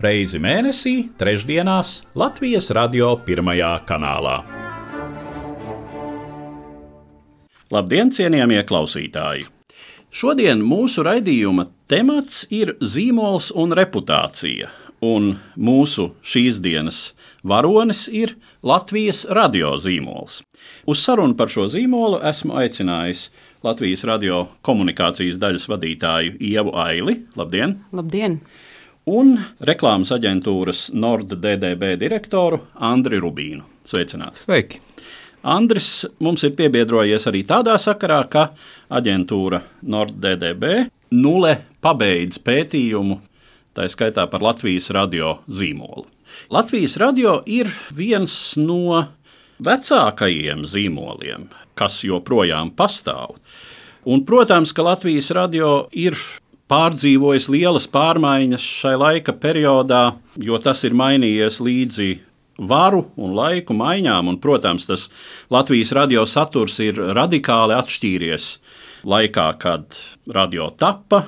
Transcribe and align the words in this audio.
reizi 0.00 0.38
mēnesī, 0.38 1.08
trešdienās 1.18 2.04
Latvijas 2.18 2.70
radio 2.74 3.16
pirmajā 3.26 3.72
kanālā. 3.88 4.36
Labdien, 7.74 8.12
cienījamie 8.14 8.62
klausītāji! 8.68 9.48
Šodien 10.08 10.62
mūsu 10.64 11.02
raidījuma 11.04 11.66
temats 11.90 12.46
ir 12.54 12.76
zīmols 12.80 13.50
un 13.52 13.74
reputācija, 13.76 14.70
un 15.04 15.34
mūsu 15.58 16.12
šīs 16.24 16.62
dienas 16.64 17.02
varonis 17.44 18.06
ir 18.08 18.38
Latvijas 18.64 19.26
radio 19.28 19.74
zīmols. 19.76 20.40
Uz 20.88 21.02
sarunu 21.04 21.36
par 21.36 21.52
šo 21.52 21.66
zīmolu 21.68 22.22
esmu 22.30 22.56
aicinājis 22.62 23.28
Latvijas 23.66 24.06
radio 24.08 24.46
komunikācijas 24.64 25.36
daļas 25.42 25.68
vadītāju 25.68 26.38
Ievu 26.38 26.72
Aili. 26.78 27.18
Labdien! 27.36 27.80
Labdien! 27.92 28.40
Un 29.08 29.38
reklāmas 29.64 30.10
aģentūras 30.12 30.88
Nord 30.92 31.30
DDB 31.40 31.94
direktoru 31.96 32.58
Andriu 32.84 33.22
Rubīnu. 33.24 33.62
Sveicināti! 33.88 34.42
Sveiki! 34.42 34.80
Andris 35.48 36.02
mums 36.20 36.42
ir 36.44 36.52
piebiedrojies 36.58 37.24
arī 37.30 37.40
tādā 37.48 37.78
sakarā, 37.80 38.18
ka 38.28 38.42
aģentūra 38.92 39.62
NordDDB 39.88 40.90
nulle 41.16 41.54
pabeidz 41.80 42.40
pētījumu, 42.44 43.16
tā 43.72 43.86
skaitā 43.88 44.26
par 44.28 44.44
Latvijas 44.44 44.90
radio 44.92 45.38
zīmolu. 45.48 46.04
Latvijas 46.52 46.98
radio 47.00 47.38
ir 47.48 47.70
viens 47.96 48.34
no 48.60 49.06
vecākajiem 49.64 50.66
zīmoliem, 50.68 51.48
kas 51.78 52.02
joprojām 52.04 52.74
pastāv. 52.76 53.38
Un, 54.04 54.26
protams, 54.28 54.74
ka 54.76 54.84
Latvijas 54.84 55.32
radio 55.32 55.86
ir 55.96 56.18
pārdzīvojis 56.68 57.48
lielas 57.52 57.88
pārmaiņas 57.90 58.64
šai 58.82 58.94
laika 59.00 59.34
periodā, 59.36 60.02
jo 60.36 60.58
tas 60.62 60.84
ir 60.84 60.96
mainījies 60.96 61.60
līdzi 61.64 62.10
varu 62.58 63.04
un 63.16 63.36
laiku 63.38 63.76
maiņām, 63.78 64.28
un, 64.32 64.40
protams, 64.42 64.88
tas 64.88 65.08
Latvijas 65.50 65.94
radio 65.96 66.26
saturs 66.26 66.78
ir 66.82 66.98
radikāli 67.16 67.76
atšķīries 67.78 68.50
laikā, 69.08 69.48
kad 69.62 69.98
radio 70.34 70.70
tappa. 70.76 71.24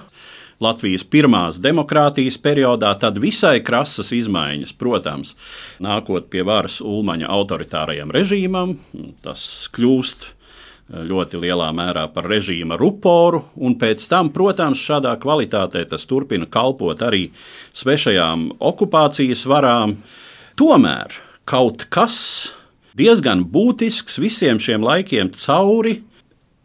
Latvijas 0.60 1.06
pirmās 1.08 1.56
demokrātijas 1.64 2.34
periodā, 2.36 2.90
tad 3.00 3.16
visai 3.16 3.62
krasas 3.64 4.10
izmaiņas, 4.12 4.74
protams, 4.76 5.32
nākot 5.80 6.26
pie 6.28 6.44
varas 6.44 6.82
Ulmaņa 6.84 7.30
autoritārajam 7.32 8.12
režīmam, 8.12 8.74
tas 9.24 9.46
kļūst 9.72 10.26
ļoti 10.90 11.38
lielā 11.38 11.68
mērā 11.74 12.06
par 12.10 12.26
režīma 12.30 12.78
ruporu, 12.80 13.44
un 13.62 13.76
pēc 13.78 14.02
tam, 14.10 14.32
protams, 14.34 14.80
šādā 14.82 15.14
kvalitātē 15.22 15.84
tas 15.90 16.06
turpina 16.10 16.48
kalpot 16.50 17.02
arī 17.06 17.28
svešajām 17.76 18.48
okupācijas 18.58 19.44
varām. 19.50 19.98
Tomēr 20.58 21.14
kaut 21.48 21.86
kas 21.94 22.16
diezgan 22.98 23.44
būtisks 23.46 24.18
visiem 24.22 24.58
šiem 24.58 24.82
laikiem 24.84 25.30
cauri, 25.36 26.00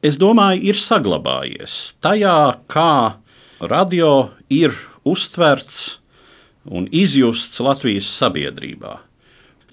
es 0.06 0.18
domāju, 0.22 0.64
ir 0.74 0.80
saglabājies 0.82 1.96
tajā, 2.02 2.40
kā 2.66 3.22
radio 3.62 4.32
ir 4.50 4.74
uztverts 5.06 6.00
un 6.66 6.90
izjusts 6.90 7.62
Latvijas 7.62 8.10
sabiedrībā. 8.10 8.98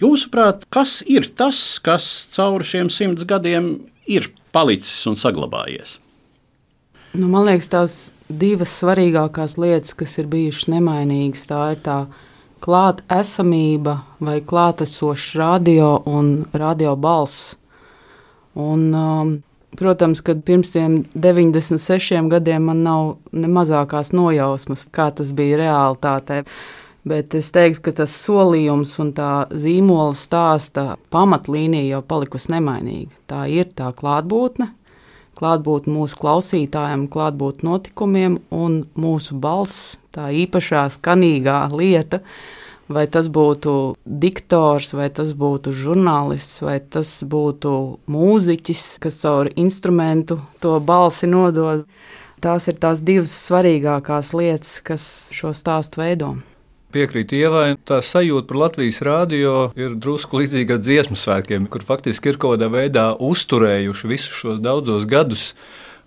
Jūsuprāt, 0.03 0.67
kas 0.73 1.01
ir 1.07 1.29
tas, 1.39 1.79
kas 1.81 2.05
cauri 2.35 2.67
šiem 2.67 2.89
simts 2.93 3.25
gadiem 3.29 3.75
ir 4.11 4.29
palicis 4.53 5.07
un 5.11 5.19
saglabājies? 5.19 5.99
Nu, 7.13 7.29
man 7.29 7.45
liekas, 7.45 7.69
tās 7.69 7.95
divas 8.29 8.73
svarīgākās 8.81 9.59
lietas, 9.61 9.93
kas 9.97 10.17
ir 10.21 10.29
bijušas 10.33 10.71
nemainīgas, 10.73 11.45
tā 11.51 11.63
ir 11.75 11.83
tā 11.85 11.97
klāta 12.63 13.05
esamība 13.21 13.99
vai 14.23 14.39
klātesošs 14.41 15.35
radio 15.41 15.97
un 16.09 16.47
radio 16.57 16.95
balss. 16.97 17.57
Un, 18.55 18.87
um, 18.95 19.35
protams, 19.77 20.21
ka 20.25 20.37
pirms 20.47 20.73
tam 20.73 21.01
96 21.15 22.31
gadiem 22.33 22.69
man 22.71 22.83
nav 22.87 23.17
ne 23.33 23.49
mazākās 23.49 24.13
nojausmas, 24.17 24.87
kā 24.93 25.11
tas 25.17 25.33
bija 25.37 25.61
realitātē. 25.65 26.43
Bet 27.03 27.35
es 27.35 27.49
teiktu, 27.51 27.89
ka 27.89 27.93
tas 27.99 28.13
solījums 28.15 28.93
un 29.03 29.11
tā 29.17 29.49
zīmola 29.51 30.15
stāsta 30.15 30.93
pamatlīnija 31.11 31.97
jau 31.97 32.03
palikusi 32.07 32.53
nemainīga. 32.55 33.11
Tā 33.27 33.41
ir 33.51 33.73
tā 33.75 33.89
klātbūtne, 33.99 34.69
klātbūtne 35.39 35.97
mūsu 35.97 36.21
klausītājiem, 36.21 37.09
klātbūtne 37.11 37.67
notikumiem 37.67 38.39
un 38.55 38.85
mūsu 38.95 39.35
balss 39.43 39.97
tā 40.15 40.29
īpašā 40.45 40.85
skanīgā 40.99 41.65
lieta. 41.75 42.23
Vai 42.93 43.07
tas 43.09 43.27
būtu 43.33 43.97
diktors, 44.05 44.93
vai 44.95 45.09
tas 45.15 45.33
būtu 45.39 45.73
žurnālists, 45.75 46.61
vai 46.63 46.77
tas 46.83 47.11
būtu 47.25 47.73
mūziķis, 48.11 48.85
kas 49.03 49.23
caur 49.23 49.51
instrumentu 49.57 50.39
to 50.61 50.77
balsi 50.79 51.31
nodod. 51.31 51.87
Tās 52.43 52.69
ir 52.69 52.79
tās 52.83 53.03
divas 53.07 53.35
svarīgākās 53.49 54.35
lietas, 54.37 54.79
kas 54.85 55.05
šo 55.35 55.55
stāstu 55.57 56.03
veido. 56.03 56.35
Piekrīt 56.93 57.33
Ievai, 57.33 57.79
tā 57.89 58.03
sajūta 58.05 58.45
par 58.51 58.59
Latvijas 58.67 58.99
rādio 59.07 59.53
ir 59.81 59.95
drusku 59.97 60.43
līdzīga 60.43 60.77
dziesmu 60.83 61.17
svētkiem, 61.17 61.65
kur 61.73 61.85
faktiski 61.87 62.33
ir 62.33 62.39
kaut 62.41 62.59
kādā 62.59 62.69
veidā 62.73 63.07
uzturējuši 63.17 64.11
visus 64.11 64.37
šos 64.43 64.61
daudzos 64.61 65.09
gadus 65.09 65.47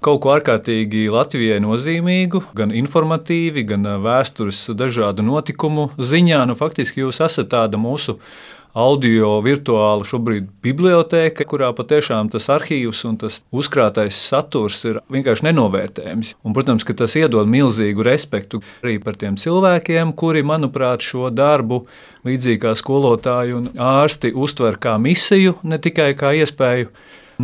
kaut 0.05 0.19
ko 0.21 0.35
ārkārtīgi 0.35 1.07
Latvijai 1.09 1.57
nozīmīgu, 1.63 2.43
gan 2.57 2.73
informatīvi, 2.75 3.63
gan 3.65 3.87
vēstures 4.03 4.67
dažādu 4.77 5.25
notikumu 5.25 5.87
ziņā. 5.97 6.43
Nu, 6.45 6.53
faktiski 6.59 7.01
jūs 7.01 7.23
esat 7.25 7.49
tāda 7.55 7.79
mūsu 7.81 8.19
audio 8.75 9.37
virtuāla 9.39 10.03
šobrīd 10.03 10.49
biblioteka, 10.63 11.45
kurā 11.47 11.71
patiešām 11.75 12.27
tas 12.33 12.49
arhīvs 12.51 13.05
un 13.07 13.15
tas 13.21 13.39
uzkrātais 13.55 14.19
saturs 14.19 14.81
ir 14.89 14.99
vienkārši 15.15 15.47
nenovērtējams. 15.47 16.33
Un, 16.43 16.55
protams, 16.57 16.83
ka 16.83 16.97
tas 16.99 17.15
iedod 17.15 17.47
milzīgu 17.49 18.03
respektu 18.05 18.59
arī 18.83 18.97
par 19.03 19.15
tiem 19.21 19.39
cilvēkiem, 19.39 20.11
kuri, 20.19 20.43
manuprāt, 20.43 21.05
šo 21.07 21.31
darbu 21.31 21.85
līdzīgi 22.27 22.61
kā 22.67 22.75
skolotāji 22.75 23.55
un 23.55 23.71
ārsti 23.79 24.33
uztver 24.35 24.79
kā 24.81 24.97
misiju, 24.99 25.55
ne 25.63 25.79
tikai 25.79 26.11
kā 26.19 26.35
iespēju 26.43 26.91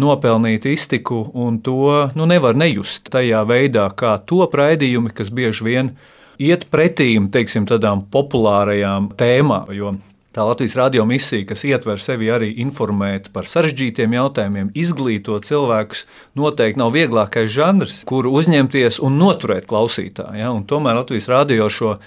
nopelnīt 0.02 0.68
iztiku, 0.68 1.24
un 1.34 1.59
to 1.64 2.12
nu, 2.16 2.28
nevar 2.28 2.59
nejust 2.59 3.08
tajā 3.12 3.44
veidā, 3.47 3.88
kā 3.96 4.18
to 4.28 4.44
raidījumi, 4.47 5.12
kas 5.16 5.31
bieži 5.31 5.68
vien 5.68 5.96
iet 6.41 6.68
pretīm 6.72 7.28
teiksim, 7.31 7.68
tādām 7.70 8.06
populārajām 8.12 9.12
tēmām. 9.20 9.72
Jo 9.75 9.96
tā 10.36 10.46
Latvijas 10.47 10.78
radio 10.80 11.06
misija, 11.06 11.46
kas 11.50 11.66
ietver 11.68 12.00
sevi 12.00 12.30
arī 12.31 12.52
informēt 12.64 13.30
par 13.36 13.50
sarežģītiem 13.50 14.16
jautājumiem, 14.16 14.72
izglītot 14.78 15.47
cilvēkus, 15.47 16.06
noteikti 16.40 16.80
nav 16.80 16.94
vieglākais 16.96 17.52
žanrs, 17.52 18.02
kuru 18.08 18.31
uzņemties 18.40 19.02
un 19.03 19.20
noturēt 19.20 19.68
klausītāju. 19.70 20.40
Ja? 20.40 20.53
Un 20.56 20.64
tomēr 20.70 21.02
Latvijas 21.02 21.30
radio 21.31 21.68
šo 21.70 21.97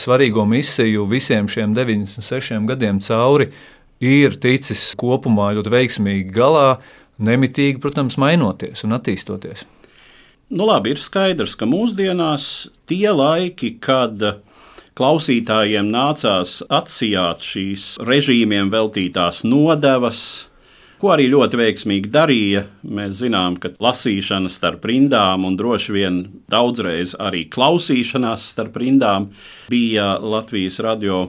svarīgo 0.00 0.46
misiju 0.48 1.04
visiem 1.10 1.48
šiem 1.50 1.76
96 1.76 2.64
gadiem 2.70 3.00
cauri 3.04 3.50
ir 4.04 4.38
ticis 4.40 4.92
kopumā 4.98 5.52
ļoti 5.58 5.72
veiksmīgi 5.76 6.34
galā 6.34 6.78
nemitīgi, 7.22 7.78
protams, 7.82 8.16
mainoties 8.18 8.82
un 8.86 8.96
attīstoties. 8.96 9.68
Nu, 10.54 10.66
labi, 10.68 10.92
ir 10.92 11.00
skaidrs, 11.00 11.54
ka 11.58 11.66
mūsdienās 11.68 12.48
tie 12.90 13.08
laiki, 13.14 13.76
kad 13.82 14.20
klausītājiem 14.98 15.88
nācās 15.90 16.60
atsijāt 16.70 17.42
šīs 17.42 17.84
režīmiem 18.06 18.70
veltītās 18.70 19.42
nodevas, 19.46 20.20
ko 21.02 21.10
arī 21.16 21.26
ļoti 21.32 21.58
veiksmīgi 21.58 22.10
darīja. 22.14 22.64
Mēs 22.86 23.18
zinām, 23.24 23.58
ka 23.60 23.72
lasīšana 23.82 24.52
starp 24.52 24.86
rindām 24.88 25.46
un 25.48 25.58
droši 25.58 25.96
vien 25.96 26.20
daudzreiz 26.50 27.16
arī 27.18 27.44
klausīšanās 27.50 28.46
starp 28.54 28.78
rindām 28.80 29.32
bija 29.72 30.14
Latvijas 30.22 30.78
radio 30.84 31.24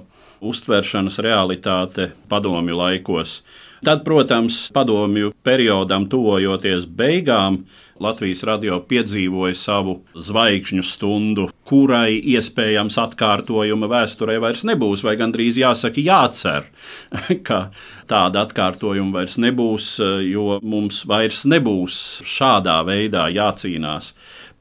uztveršanas 0.45 1.17
realitāte 1.25 2.12
padomju 2.29 2.77
laikos. 2.77 3.39
Tad, 3.85 4.06
protams, 4.06 4.69
padomju 4.73 5.33
periodam 5.45 6.07
tuvojoties 6.09 6.85
beigām, 6.85 7.63
Latvijas 8.03 8.42
radio 8.44 8.81
piedzīvoja 8.83 9.56
savu 9.56 9.94
zvaigžņu 10.19 10.83
stundu, 10.83 11.45
kurai 11.68 12.18
iespējams 12.36 12.97
atkārtojuma 13.00 13.88
vēsturē 13.92 14.36
vairs 14.44 14.65
nebūs, 14.68 15.03
vai 15.06 15.13
gandrīz 15.19 15.59
jāsaka, 15.62 16.03
jācer, 16.03 16.68
ka 17.47 17.62
tāda 18.09 18.44
atkārtojuma 18.44 19.21
vairs 19.21 19.38
nebūs, 19.39 19.94
jo 20.27 20.59
mums 20.63 21.06
vairs 21.07 21.45
nebūs 21.47 22.01
šādā 22.27 22.81
veidā 22.88 23.30
jācīnās 23.31 24.12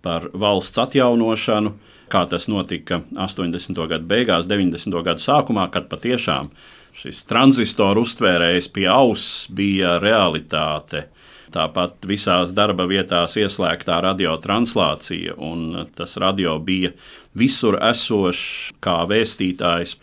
par 0.04 0.30
valsts 0.30 0.84
atjaunošanu 0.84 1.74
kā 2.14 2.22
tas 2.30 2.46
notika 2.50 3.00
80. 3.18 3.80
gadu 3.90 4.06
beigās, 4.06 4.46
90. 4.50 5.02
gadu 5.02 5.22
sākumā, 5.24 5.66
kad 5.74 5.88
patiešām 5.90 6.52
šis 6.94 7.24
tranzistoru 7.26 8.04
uztvērējs 8.06 8.70
pie 8.74 8.86
auss 8.90 9.48
bija 9.50 9.96
realitāte. 10.02 11.08
Tāpat 11.54 12.06
visās 12.10 12.50
darba 12.56 12.88
vietās 12.90 13.36
ieslēgtā 13.38 14.00
radiotranslācija, 14.02 15.36
un 15.38 15.84
tas 15.94 16.16
radio 16.18 16.56
bija 16.58 16.90
visur 17.38 17.78
esošs 17.78 18.74
kā 18.82 19.04
vēstītājs 19.10 19.94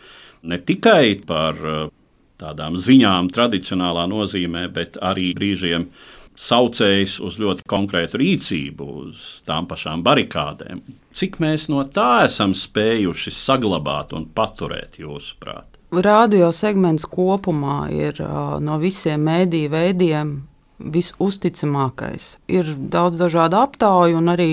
ne 0.48 0.58
tikai 0.58 1.18
par 1.28 1.60
uh, 1.60 1.90
tādām 2.40 2.78
ziņām 2.80 3.30
tradicionālā 3.34 4.06
nozīmē, 4.10 4.66
bet 4.72 4.98
arī 5.02 5.32
brīžiem 5.36 5.90
saucējs 6.32 7.18
uz 7.20 7.36
ļoti 7.40 7.66
konkrētu 7.68 8.20
rīcību, 8.22 8.86
uz 9.04 9.26
tām 9.46 9.68
pašām 9.68 10.00
barikādēm. 10.06 10.80
Cik 11.12 11.36
mēs 11.44 11.68
no 11.68 11.84
tā 11.84 12.24
esam 12.26 12.56
spējuši 12.56 13.34
saglabāt 13.36 14.16
un 14.16 14.24
paturēt, 14.32 14.96
jūsuprāt? 15.02 15.68
Radio 15.92 16.48
segments 16.56 17.04
kopumā 17.04 17.82
ir 17.92 18.16
no 18.64 18.78
visiem 18.80 19.20
mēdīju 19.28 19.72
veidiem 19.74 20.32
visusticamākais. 20.94 22.36
Ir 22.50 22.74
daudz 22.76 23.20
dažādu 23.20 23.60
aptauju, 23.62 24.18
un 24.18 24.32
arī 24.32 24.50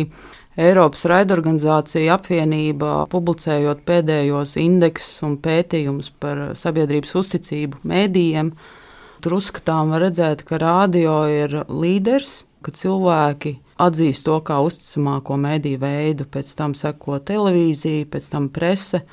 Eiropas 0.59 1.05
raidorganizācija 1.07 2.17
apvienība 2.17 3.05
publicējot 3.11 3.85
pēdējos 3.87 4.57
indeksus 4.59 5.21
un 5.23 5.37
pētījumus 5.39 6.11
par 6.19 6.49
sabiedrības 6.59 7.15
uzticību 7.21 7.79
mēdījiem. 7.87 8.51
Tur 9.23 9.37
uzskatām, 9.37 9.93
var 9.93 10.03
redzēt, 10.07 10.43
ka 10.47 10.59
radio 10.59 11.21
ir 11.31 11.61
līderis, 11.69 12.41
ka 12.63 12.73
cilvēki 12.75 13.55
atzīst 13.79 14.25
to 14.27 14.35
kā 14.43 14.59
uzticamāko 14.65 15.37
mediju 15.39 15.79
veidu, 15.79 16.27
pēc 16.27 16.51
tam 16.59 16.75
seko 16.75 17.21
televīzija, 17.23 18.09
pēc 18.11 18.29
tam 18.33 18.49
prese. 18.51 19.05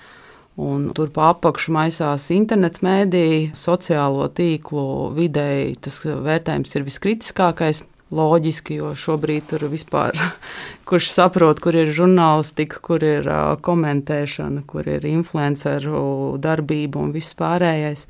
Un 0.56 0.88
tur 0.96 1.10
pa 1.12 1.34
apakšu 1.34 1.74
maisās 1.76 2.30
internetu 2.32 2.80
mēdīja, 2.86 3.50
sociālo 3.58 4.24
tīklu 4.32 5.10
vidēji 5.16 5.74
tas 5.84 6.00
vērtējums 6.06 6.72
ir 6.78 6.86
viskritiskākais. 6.86 7.82
Loģiski, 8.16 8.76
jo 8.78 8.92
šobrīd 8.94 9.48
tur 9.50 9.64
vispār 9.66 10.14
kurš 10.88 11.08
saprot, 11.10 11.58
kur 11.60 11.74
ir 11.74 11.90
žurnālistika, 11.90 12.78
kur 12.78 13.02
ir 13.02 13.26
komentēšana, 13.66 14.62
kur 14.70 14.86
ir 14.86 15.04
influenceru 15.10 16.38
darbība 16.38 17.02
un 17.02 17.10
viss 17.16 17.34
pārējais. 17.34 18.06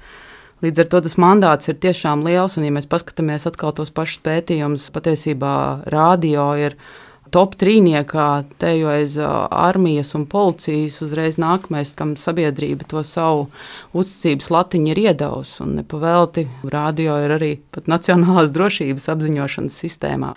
Līdz 0.65 0.85
ar 0.85 0.91
to 0.93 1.01
tas 1.09 1.17
mandāts 1.21 1.73
ir 1.73 1.81
tiešām 1.81 2.27
liels, 2.29 2.59
un, 2.61 2.69
ja 2.69 2.77
mēs 2.77 2.87
paskatāmies 2.93 3.49
atkal 3.49 3.73
tos 3.77 3.91
pašus 3.97 4.21
pētījumus, 4.29 4.87
patiesībā 4.93 5.57
rādio 5.93 6.47
ir 6.61 6.77
top 7.35 7.57
trīniekā, 7.61 8.29
te 8.61 8.73
jau 8.77 8.91
aiz 8.93 9.17
armijas 9.21 10.15
un 10.19 10.27
policijas 10.31 11.01
uzreiz 11.05 11.39
nākamais, 11.43 11.95
kam 11.97 12.15
sabiedrība 12.21 12.89
to 12.91 13.03
savu 13.07 13.49
uzticības 13.97 14.51
latiņu 14.55 14.93
ir 14.93 15.03
iedavusi. 15.09 15.57
Un 15.65 15.75
nepavēlti 15.81 16.47
radio 16.73 17.19
ir 17.25 17.37
arī 17.39 17.51
pat 17.75 17.91
Nacionālās 17.91 18.53
drošības 18.55 19.09
apziņošanas 19.15 19.83
sistēmā. 19.85 20.35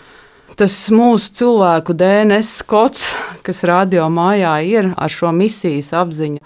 Tas 0.59 0.75
mūsu 0.91 1.29
cilvēku 1.39 1.93
DNS 1.95 2.65
kods, 2.67 3.05
kas 3.45 3.61
radio 3.67 4.09
mājā 4.11 4.57
ir 4.65 4.91
ar 4.97 5.13
šo 5.13 5.31
misijas 5.35 5.93
apziņu 5.95 6.41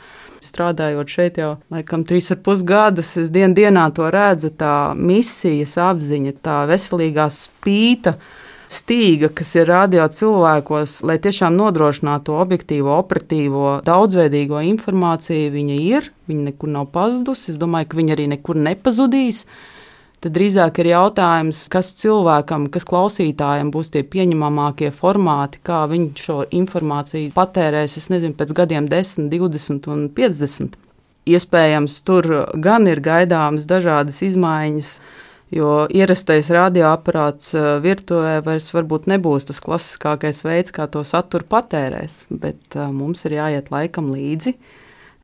strādājot 0.54 1.10
šeit 1.10 1.40
jau 1.42 1.56
laikam 1.74 2.04
trīs 2.06 2.30
ar 2.34 2.40
pus 2.46 2.62
gadus, 2.68 3.16
es 3.18 3.32
dien 3.34 3.56
dienā 3.58 3.88
to 3.96 4.10
redzu, 4.14 4.52
tā 4.54 4.94
misijas 4.94 5.78
apziņa, 5.82 6.36
tā 6.46 6.64
veselīgā 6.70 7.30
spīta 7.34 8.18
stīga, 8.74 9.30
kas 9.34 9.54
ir 9.56 9.70
radio 9.70 10.08
cilvēkos, 10.12 11.00
lai 11.08 11.20
tiešām 11.22 11.56
nodrošinātu 11.58 12.36
objektīvo, 12.42 12.96
operatīvo, 12.98 13.68
daudzveidīgo 13.86 14.62
informāciju, 14.74 15.54
viņa 15.54 15.78
ir, 15.84 16.10
viņa 16.32 16.50
nekur 16.50 16.74
nav 16.74 16.90
pazudusi. 16.96 17.54
Es 17.54 17.62
domāju, 17.62 17.92
ka 17.92 18.00
viņa 18.02 18.18
arī 18.18 18.28
nekur 18.34 18.60
nepazudīs. 18.60 19.44
Tad 20.24 20.38
drīzāk 20.38 20.78
ir 20.80 20.88
jautājums, 20.94 21.66
kas 21.72 21.90
cilvēkam, 22.00 22.70
kas 22.72 22.88
klausītājam 22.88 23.74
būs 23.76 23.92
tie 23.92 24.06
pieņemamākie 24.08 24.94
formāti, 24.96 25.60
kā 25.68 25.82
viņš 25.92 26.24
šo 26.30 26.38
informāciju 26.62 27.34
patērēs, 27.36 27.98
es 28.00 28.08
nezinu, 28.14 28.38
pēc 28.40 28.54
gadiem 28.56 28.88
10, 28.92 29.28
20 29.34 29.92
un 29.92 30.08
50. 30.16 30.80
Iespējams, 31.28 32.00
tur 32.08 32.30
gan 32.60 32.88
ir 32.88 33.04
gaidāmas 33.04 33.68
dažādas 33.68 34.22
izmaiņas, 34.24 34.96
Jo 35.54 35.84
ierastais 35.94 36.48
radioaparāts 36.50 37.52
eh, 37.54 37.66
virtuvē 37.84 38.40
vairs 38.46 38.72
varbūt 38.74 39.06
nebūs 39.12 39.46
tas 39.50 39.60
klasiskākais 39.62 40.42
veids, 40.48 40.74
kā 40.74 40.88
to 40.90 41.04
saturu 41.06 41.46
patērēs, 41.50 42.24
bet 42.32 42.78
uh, 42.78 42.88
mums 42.90 43.22
ir 43.28 43.38
jāiet 43.38 43.70
laikam 43.74 44.10
līdzi. 44.16 44.56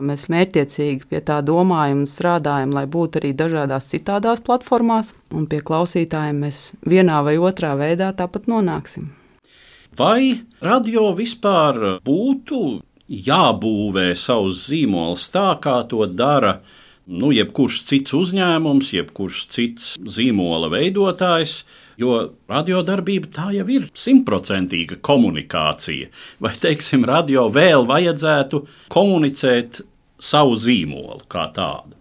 Mēs 0.06 0.28
mērķiecīgi 0.32 1.10
pie 1.10 1.20
tā 1.26 1.40
domājam 1.44 2.04
un 2.04 2.08
strādājam, 2.08 2.72
lai 2.78 2.86
būtu 2.88 3.20
arī 3.20 3.34
dažādās 3.36 3.90
citādās 3.92 4.40
platformās, 4.46 5.12
un 5.36 5.50
pie 5.50 5.60
klausītājiem 5.66 6.46
mēs 6.46 6.62
vienā 6.88 7.24
vai 7.26 7.36
otrā 7.42 7.74
veidā 7.80 8.14
tāpat 8.16 8.46
nonāksim. 8.52 9.10
Vai 10.00 10.46
radio 10.64 11.10
vispār 11.18 12.00
būtu 12.06 12.62
jābūvē 13.10 14.14
savus 14.16 14.68
zīmolus 14.70 15.26
tā, 15.34 15.50
kā 15.60 15.82
to 15.90 16.06
dara 16.06 16.60
nu, 17.10 17.34
jebkurš 17.34 17.84
cits 17.90 18.16
uzņēmums, 18.18 18.94
jebkurš 18.96 19.44
cits 19.54 19.94
zīmola 20.18 20.72
veidotājs. 20.74 21.64
Jo 22.00 22.16
radiodarbība 22.48 23.28
tā 23.36 23.50
jau 23.52 23.66
ir 23.68 23.90
simtprocentīga 23.98 25.02
komunikācija. 25.04 26.08
Vai, 26.40 26.54
teiksim, 26.56 27.04
radio 27.04 27.50
vēl 27.52 27.84
vajadzētu 27.90 28.62
komunicēt 28.94 29.82
savu 30.16 30.56
zīmolu 30.56 31.26
kā 31.28 31.50
tādu? 31.56 32.00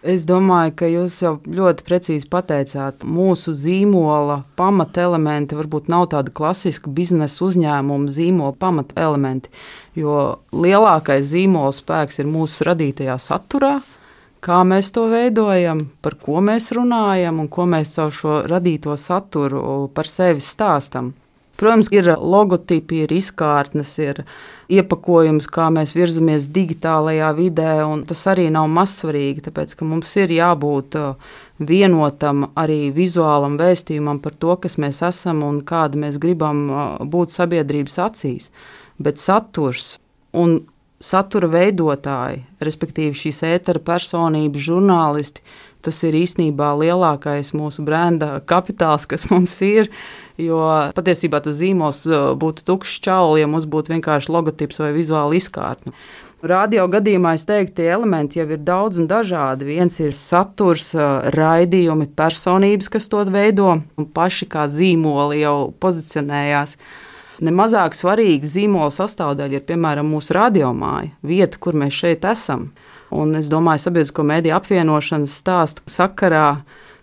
Es 0.00 0.22
domāju, 0.24 0.72
ka 0.80 0.86
jūs 0.88 1.18
jau 1.20 1.34
ļoti 1.44 1.84
precīzi 1.84 2.28
pateicāt, 2.32 3.02
mūsu 3.04 3.52
zīmola 3.52 4.38
pamatelementi 4.56 5.58
varbūt 5.58 5.90
nav 5.92 6.06
tādi 6.14 6.32
klasiski 6.32 6.88
biznesa 6.96 7.44
uzņēmuma 7.44 8.08
zīmola 8.08 8.56
pamatelementi, 8.56 9.52
jo 10.00 10.40
lielākais 10.56 11.26
zīmola 11.34 11.74
spēks 11.76 12.22
ir 12.22 12.30
mūsu 12.32 12.64
radītajā 12.70 13.18
saturā, 13.20 13.74
kā 14.44 14.60
mēs 14.66 14.90
to 14.96 15.06
veidojam, 15.10 15.86
par 16.02 16.16
ko 16.20 16.40
mēs 16.44 16.70
runājam 16.76 17.40
un 17.42 17.48
ko 17.52 17.66
mēs 17.68 17.96
caur 17.96 18.14
šo 18.14 18.42
radīto 18.50 18.96
saturu 18.96 19.88
par 19.94 20.08
sevi 20.08 20.44
stāstam. 20.44 21.14
Protams, 21.60 21.90
ir 21.92 22.06
logotipi, 22.16 23.02
ir 23.04 23.10
izkārtnes, 23.12 23.90
ir 24.00 24.22
iepakojums, 24.72 25.44
kā 25.52 25.66
mēs 25.68 25.92
virzamies 25.92 26.46
digitālajā 26.54 27.28
vidē, 27.36 27.74
un 27.84 28.06
tas 28.08 28.22
arī 28.32 28.46
nav 28.54 28.70
mazsvarīgi, 28.72 29.44
tāpēc 29.44 29.74
ka 29.76 29.84
mums 29.84 30.14
ir 30.22 30.32
jābūt 30.38 30.96
uh, 30.96 31.34
vienotam 31.60 32.46
arī 32.56 32.88
vizuālam 32.96 33.60
vēstījumam 33.60 34.22
par 34.24 34.38
to, 34.40 34.56
kas 34.62 34.78
mēs 34.80 35.02
esam 35.04 35.44
un 35.44 35.60
kāda 35.68 36.00
mēs 36.00 36.16
gribam 36.22 36.64
uh, 36.70 36.80
būt 37.04 37.36
sabiedrības 37.36 38.00
acīs. 38.08 38.48
Bet 38.96 39.20
saturs 39.20 39.98
un 40.32 40.62
satura 41.00 41.48
veidotāji, 41.50 42.44
respektīvi 42.62 43.16
šīs 43.16 43.42
ētera 43.48 43.82
personības, 43.82 44.62
žurnālisti. 44.68 45.44
Tas 45.80 45.96
ir 46.04 46.12
īstenībā 46.18 46.74
lielākais 46.76 47.54
mūsu 47.56 47.80
brenda 47.86 48.34
kapitāls, 48.44 49.06
kas 49.08 49.24
mums 49.32 49.54
ir. 49.64 49.88
Jo 50.40 50.60
patiesībā 50.96 51.40
tas 51.44 51.56
zīmols 51.56 52.02
uh, 52.08 52.32
būtu 52.36 52.66
tukšs 52.68 53.00
čaulis, 53.04 53.42
ja 53.42 53.48
mums 53.48 53.68
būtu 53.68 53.94
vienkārši 53.94 54.32
logotips 54.32 54.80
vai 54.80 54.92
vizuāla 54.96 55.36
izkārtne. 55.40 55.96
Radio 56.40 56.86
gadījumā 56.88 57.34
es 57.36 57.44
teiktu, 57.48 57.74
tie 57.80 57.90
elementi 57.92 58.40
jau 58.40 58.46
ir 58.48 58.60
daudz 58.64 59.00
un 59.00 59.08
dažādi. 59.08 59.66
Viens 59.68 59.98
ir 60.00 60.14
saturs, 60.16 60.92
uh, 60.96 61.28
raidījumi, 61.36 62.08
personības, 62.16 62.88
kas 62.92 63.08
to 63.12 63.24
veido, 63.32 63.74
un 63.80 64.08
paši 64.16 64.48
kā 64.52 64.68
zīmoli 64.72 65.42
jau 65.42 65.72
pozicionējās. 65.80 66.76
Nemazāk 67.40 67.94
svarīga 67.96 68.44
zīmola 68.44 68.90
sastāvdaļa 68.92 69.56
ir 69.56 69.66
piemēram 69.68 70.10
mūsu 70.12 70.34
radiomāja, 70.36 71.14
vieta, 71.24 71.56
kur 71.56 71.78
mēs 71.78 71.96
šeit 71.96 72.26
esam. 72.28 72.68
Un 73.10 73.32
es 73.38 73.48
domāju, 73.50 73.86
sabiedrisko 73.86 74.22
mediju 74.28 74.54
apvienošanas 74.58 75.38
stāstu 75.40 75.82
sakarā 75.90 76.60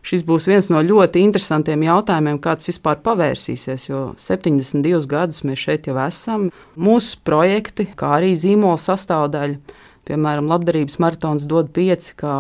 šis 0.08 0.24
būs 0.28 0.48
viens 0.48 0.70
no 0.72 0.80
ļoti 0.86 1.24
interesantiem 1.26 1.84
jautājumiem, 1.88 2.38
kāds 2.44 2.70
vispār 2.70 3.02
pavērsīsies. 3.04 3.88
Jo 3.90 4.04
72 4.22 5.10
gadus 5.10 5.44
mēs 5.48 5.66
šeit 5.66 5.90
jau 5.90 5.98
esam. 6.06 6.48
Mūsu 6.80 7.18
projekti, 7.28 7.90
kā 7.98 8.14
arī 8.20 8.32
zīmola 8.40 8.80
sastāvdaļa, 8.82 9.82
piemēram, 10.08 10.48
labdarības 10.54 11.00
maratons 11.04 11.50
dod 11.50 11.74
pieci, 11.76 12.14
kā 12.22 12.38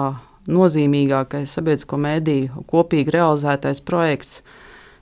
nozīmīgākais 0.48 1.58
sabiedrisko 1.58 2.00
mediju 2.00 2.64
kopīgi 2.72 3.18
realizētais 3.18 3.84
projekts 3.84 4.40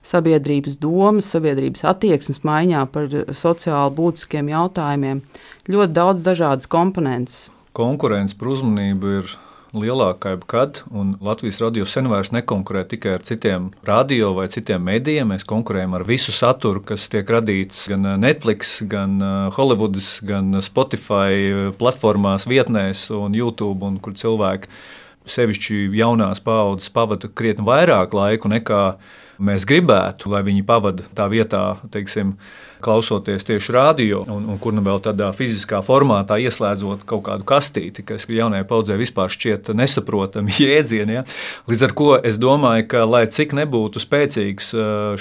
sabiedrības 0.05 0.77
domas, 0.81 1.31
sabiedrības 1.33 1.85
attieksmes 1.89 2.43
maiņā 2.45 2.85
par 2.93 3.09
sociāli 3.33 3.95
būtiskiem 3.97 4.51
jautājumiem. 4.53 5.23
Ļoti 5.71 5.97
daudz 5.97 6.23
dažādas 6.25 6.69
komponentes. 6.69 7.47
Konkurence 7.75 8.37
par 8.37 8.53
uzmanību 8.53 9.17
ir 9.19 9.35
lielākā 9.75 10.35
jebkad, 10.35 10.83
un 10.95 11.15
Latvijas 11.23 11.59
radio 11.63 11.85
sen 11.89 12.07
vairs 12.11 12.31
nekonkurē 12.31 12.85
tikai 12.87 13.17
ar 13.17 13.25
citiem 13.27 13.69
radio 13.87 14.31
vai 14.37 14.47
citiem 14.51 14.83
medijiem. 14.87 15.33
Mēs 15.33 15.43
konkurējam 15.47 15.97
ar 15.97 16.05
visu 16.07 16.31
saturu, 16.35 16.83
kas 16.85 17.09
tiek 17.11 17.27
radīts 17.27 17.85
gan 17.91 18.07
Netflix, 18.21 18.77
gan 18.87 19.17
uh, 19.19 19.33
Hollywoodas, 19.55 20.19
gan 20.25 20.55
Spotify 20.63 21.73
platformās, 21.79 22.47
vietnēs 22.47 23.09
un 23.15 23.35
YouTube, 23.35 23.83
un 23.87 23.99
kur 23.99 24.15
cilvēki 24.15 24.71
sevišķi 25.29 25.77
jaunās 25.97 26.41
paudzes 26.43 26.91
pavada 26.93 27.29
krietni 27.31 27.65
vairāk 27.67 28.13
laika 28.15 28.51
nekā 28.51 28.81
mēs 29.45 29.65
gribētu, 29.67 30.29
lai 30.31 30.43
viņi 30.47 30.63
pavada 30.67 31.05
tā 31.17 31.27
vietā, 31.31 31.63
teiksim, 31.91 32.35
klausoties 32.85 33.45
tieši 33.47 33.73
radio, 33.73 34.21
un, 34.29 34.45
un 34.51 34.59
kur 34.61 34.75
nu 34.75 34.83
vēl 34.85 35.01
tādā 35.03 35.31
fiziskā 35.35 35.81
formātā 35.85 36.37
ieslēdzot 36.43 37.05
kaut 37.09 37.23
kādu 37.27 37.47
kastīti, 37.47 38.05
kas 38.05 38.27
jaunajai 38.29 38.67
paudzei 38.69 38.97
vispār 38.99 39.33
šķiet 39.33 39.71
nesaprotami 39.77 40.53
jēdzieni. 40.65 41.17
Ja? 41.17 41.25
Līdz 41.69 41.85
ar 41.87 41.95
to 41.97 42.09
es 42.31 42.37
domāju, 42.41 42.87
ka 42.93 43.05
lai 43.09 43.25
cik 43.31 43.55
nebūtu 43.57 44.01
spēcīgs 44.03 44.71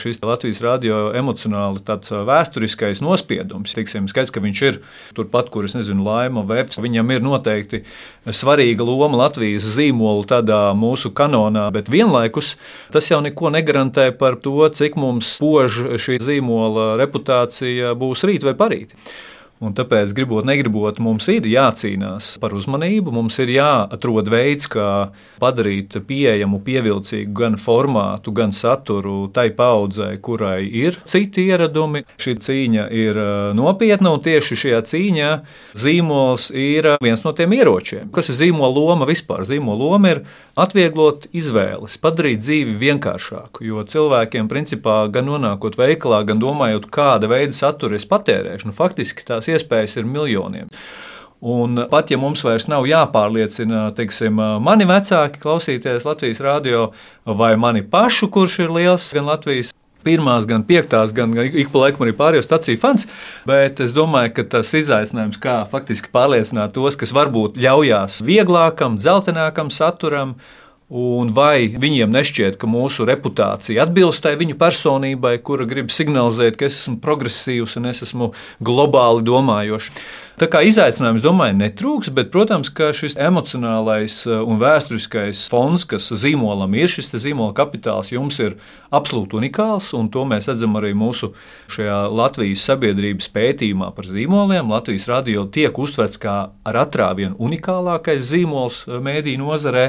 šis 0.00 0.21
Latvijas 0.25 0.61
radio 0.64 1.00
emocionāli 1.16 1.83
tāds 1.85 2.12
vēsturiskais 2.12 3.00
nospiedums, 3.04 3.75
tiksim, 3.76 4.09
skaidrs, 4.11 4.35
ka 4.35 4.44
viņš 4.44 4.62
ir 4.68 4.80
turpat, 5.16 5.50
kur 5.54 5.68
es 5.68 5.76
nezinu, 5.76 6.04
laima 6.04 6.44
webs, 6.49 6.80
viņam 6.83 7.14
ir 7.14 7.25
noteikti 7.25 7.83
svarīga 8.28 8.85
loma 8.85 9.25
Latvijas 9.25 9.66
zīmolu 9.76 10.26
tādā 10.28 10.61
mūsu 10.76 11.12
kanonā, 11.16 11.66
bet 11.75 11.90
vienlaikus 11.92 12.54
tas 12.92 13.09
jau 13.11 13.23
neko 13.25 13.52
negarantē 13.54 14.11
par 14.18 14.37
to, 14.42 14.56
cik 14.68 14.99
mums 15.00 15.35
spož 15.38 15.80
šī 16.00 16.21
zīmola 16.25 16.94
reputācija 17.00 17.54
situācija 17.55 17.95
būs 17.95 18.25
rīt 18.27 18.45
vai 18.45 18.55
parīt. 18.55 18.95
Un 19.64 19.73
tāpēc, 19.73 20.11
gribot, 20.16 20.44
negribot, 20.44 20.99
mums 21.00 21.25
ir 21.33 21.47
jācīnās 21.49 22.35
par 22.42 22.52
uzmanību, 22.56 23.12
mums 23.14 23.38
ir 23.40 23.52
jāatrod 23.54 24.28
veids, 24.28 24.66
kā 24.68 24.88
padarīt 25.40 25.97
pieejamu, 26.04 26.59
pievilcīgu 26.66 27.33
gan 27.38 27.56
formātu, 27.61 28.35
gan 28.37 28.52
saturu 28.52 29.30
tai 29.33 29.47
paudzei, 29.56 30.18
kurai 30.25 30.66
ir 30.68 30.99
citi 31.09 31.47
ieradumi. 31.49 32.02
Šī 32.21 32.35
cīņa 32.44 32.88
ir 32.92 33.21
nopietna, 33.56 34.12
un 34.16 34.25
tieši 34.25 34.59
šajā 34.64 34.83
cīņā 34.90 35.30
zīmols 35.80 36.50
ir 36.50 36.90
viens 37.04 37.25
no 37.25 37.33
tiem 37.37 37.54
ieročiem. 37.56 38.11
Kas 38.14 38.28
ir 38.33 38.38
zīmola 38.42 38.75
loma 38.75 39.09
vispār? 39.09 39.47
Zīmola 39.49 39.80
loma 39.80 40.12
ir 40.16 40.23
atvieglot 40.61 41.30
izvēles, 41.33 41.97
padarīt 42.02 42.42
dzīvi 42.44 42.76
vienkāršāku. 42.83 43.64
Jo 43.71 43.87
cilvēkiem, 43.88 44.50
principā, 44.50 44.99
gan 45.14 45.30
nonākot 45.30 45.78
veikalā, 45.80 46.25
gan 46.28 46.42
domājot, 46.42 46.90
kāda 46.92 47.33
veida 47.33 47.56
saturu 47.56 47.97
es 47.97 48.09
patērēšu, 48.11 48.68
nu, 48.68 48.76
faktiski 48.76 49.25
tās 49.25 49.44
tās 49.44 49.54
iespējas 49.55 49.99
ir 50.01 50.09
miljoniem. 50.11 50.71
Un 51.45 51.77
pat 51.91 52.09
ja 52.09 52.17
mums 52.17 52.41
vairs 52.47 52.71
nav 52.73 52.87
jāpārliecina, 52.89 53.91
teiksim, 53.97 54.39
mani 54.65 54.87
vecāki 54.89 55.43
klausīties 55.43 56.07
Latvijas 56.09 56.41
radio 56.45 56.87
vai 57.25 57.53
mani 57.61 57.83
pašu, 57.85 58.31
kurš 58.33 58.63
ir 58.65 58.73
liels 58.73 59.11
gan 59.13 59.29
Latvijas 59.29 59.75
pirmās, 60.05 60.49
gan 60.49 60.65
piektās, 60.69 61.15
gan 61.17 61.33
ik 61.45 61.73
pa 61.73 61.87
laikam 61.87 62.07
arī 62.07 62.15
pārējo 62.17 62.45
stāciju 62.45 62.81
fans. 62.81 63.07
Bet 63.49 63.81
es 63.85 63.95
domāju, 63.97 64.35
ka 64.39 64.47
tas 64.57 64.73
izaicinājums, 64.77 65.41
kā 65.43 65.63
faktiski 65.71 66.13
pārliecināt 66.15 66.77
tos, 66.77 66.99
kas 67.01 67.15
varbūt 67.17 67.59
ļaujās 67.61 68.21
vieglākam, 68.27 68.99
dzeltenākam 69.01 69.73
saturam, 69.75 70.37
Un 70.95 71.33
vai 71.35 71.73
viņiem 71.75 72.13
nešķiet, 72.15 72.55
ka 72.55 72.69
mūsu 72.71 73.03
reputācija 73.09 73.83
atbilst 73.83 74.23
tai 74.23 74.37
viņu 74.39 74.55
personībai, 74.61 75.41
kura 75.43 75.65
grib 75.67 75.89
signalizēt, 75.91 76.55
ka 76.55 76.69
es 76.69 76.77
esmu 76.85 77.01
progresīvs 77.03 77.73
un 77.81 77.89
es 77.91 78.05
esmu 78.07 78.29
globāli 78.63 79.25
domājošs? 79.27 79.89
Tā 80.39 80.47
kā 80.51 80.61
izaicinājums, 80.67 81.23
domāju, 81.23 81.57
netrūks, 81.59 82.13
bet, 82.15 82.29
protams, 82.35 82.71
ka 82.71 82.93
šis 82.95 83.17
emocionālais 83.19 84.21
uh, 84.29 84.41
un 84.47 84.61
vēsturiskais 84.63 85.41
fons, 85.51 85.83
kas 85.91 86.13
zīmolam 86.15 86.77
ir, 86.79 86.87
šis 86.91 87.11
zīmola 87.25 87.57
kapitāls 87.59 88.13
jums 88.15 88.39
ir 88.43 88.55
absolūti 88.95 89.41
unikāls, 89.41 89.89
un 89.99 90.13
to 90.15 90.23
mēs 90.31 90.47
redzam 90.51 90.79
arī 90.79 90.93
mūsu 90.99 91.33
Latvijas 91.75 92.67
sabiedrības 92.67 93.33
pētījumā 93.35 93.91
par 93.97 94.07
zīmoliem. 94.11 94.71
Latvijas 94.71 95.09
radio 95.11 95.43
tiek 95.51 95.75
uztverts 95.75 96.23
kā 96.23 96.37
ar 96.55 96.81
atrāvienu 96.83 97.35
unikālākais 97.43 98.23
zīmols 98.31 98.85
uh, 98.87 99.03
mēdī 99.03 99.35
nozarē. 99.43 99.89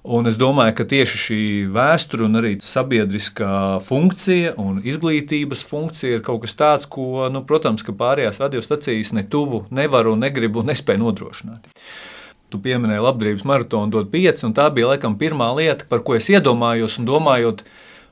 Un 0.00 0.24
es 0.24 0.38
domāju, 0.40 0.72
ka 0.78 0.86
tieši 0.88 1.18
šī 1.20 1.42
vēsture 1.74 2.24
un 2.24 2.38
arī 2.40 2.54
sabiedriskā 2.64 3.82
funkcija 3.84 4.54
un 4.56 4.78
izglītības 4.80 5.60
funkcija 5.68 6.16
ir 6.16 6.24
kaut 6.24 6.46
kas 6.46 6.56
tāds, 6.56 6.88
ko, 6.88 7.26
nu, 7.28 7.42
protams, 7.44 7.84
pārējās 7.84 8.40
radiostacijas 8.40 9.12
ne 9.12 9.26
tuvu 9.28 9.66
nevar 9.68 10.08
un 10.08 10.24
negrib 10.24 10.56
un 10.56 10.72
nespēj 10.72 10.96
nodrošināt. 11.04 11.68
Tu 12.48 12.62
pieminēji 12.64 13.04
labdarības 13.04 13.44
maratonu, 13.44 13.92
dod 13.92 14.08
pieci, 14.10 14.46
un 14.48 14.56
tā 14.56 14.70
bija 14.72 14.94
laikam 14.94 15.20
pirmā 15.20 15.52
lieta, 15.60 15.84
par 15.92 16.00
ko 16.00 16.16
es 16.16 16.32
iedomājos 16.32 16.96
un 16.98 17.10
domājot. 17.10 17.62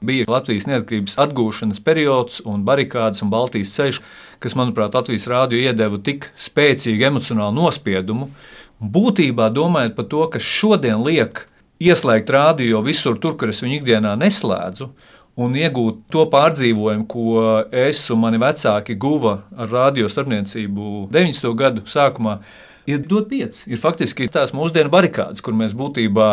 Bija 0.04 0.28
Latvijas 0.28 0.68
neatkarības 0.68 1.16
atgūšanas 1.24 1.80
periods, 1.82 2.42
un 2.46 2.68
barikādas 2.68 3.24
un 3.24 3.32
Baltijas 3.32 3.72
ceļš, 3.74 4.04
kas, 4.44 4.54
manuprāt, 4.54 4.92
Latvijas 4.94 5.26
rādio 5.26 5.58
iedeva 5.58 5.98
tik 5.98 6.28
spēcīgu 6.38 7.08
emocionālu 7.08 7.64
nospiedumu. 7.64 8.28
Būtībā 8.78 9.48
domājot 9.50 9.96
par 9.96 10.06
to, 10.12 10.26
kas 10.36 10.44
šodien 10.44 11.00
liek 11.02 11.48
ieslēgt 11.82 12.30
rādio 12.34 12.82
visur, 12.84 13.18
tur, 13.22 13.36
kur 13.38 13.52
es 13.52 13.62
viņu 13.62 13.80
ikdienā 13.80 14.14
neslēdzu. 14.18 14.90
Un 15.38 15.54
iegūt 15.54 16.08
to 16.10 16.24
pārdzīvojumu, 16.32 17.04
ko 17.06 17.42
es 17.70 18.00
un 18.10 18.24
mani 18.24 18.40
vecāki 18.42 18.96
guva 18.98 19.36
ar 19.54 19.70
radio 19.70 20.08
starpniecību 20.10 21.06
90. 21.14 21.52
gadu 21.58 21.84
sākumā, 21.86 22.40
ir 22.90 23.04
dot 23.06 23.28
pieci. 23.30 23.68
Ir 23.70 23.78
faktiski 23.78 24.26
tās 24.32 24.50
mūsdienu 24.56 24.90
barikādas, 24.90 25.44
kur 25.44 25.54
mēs 25.54 25.76
būtībā 25.78 26.32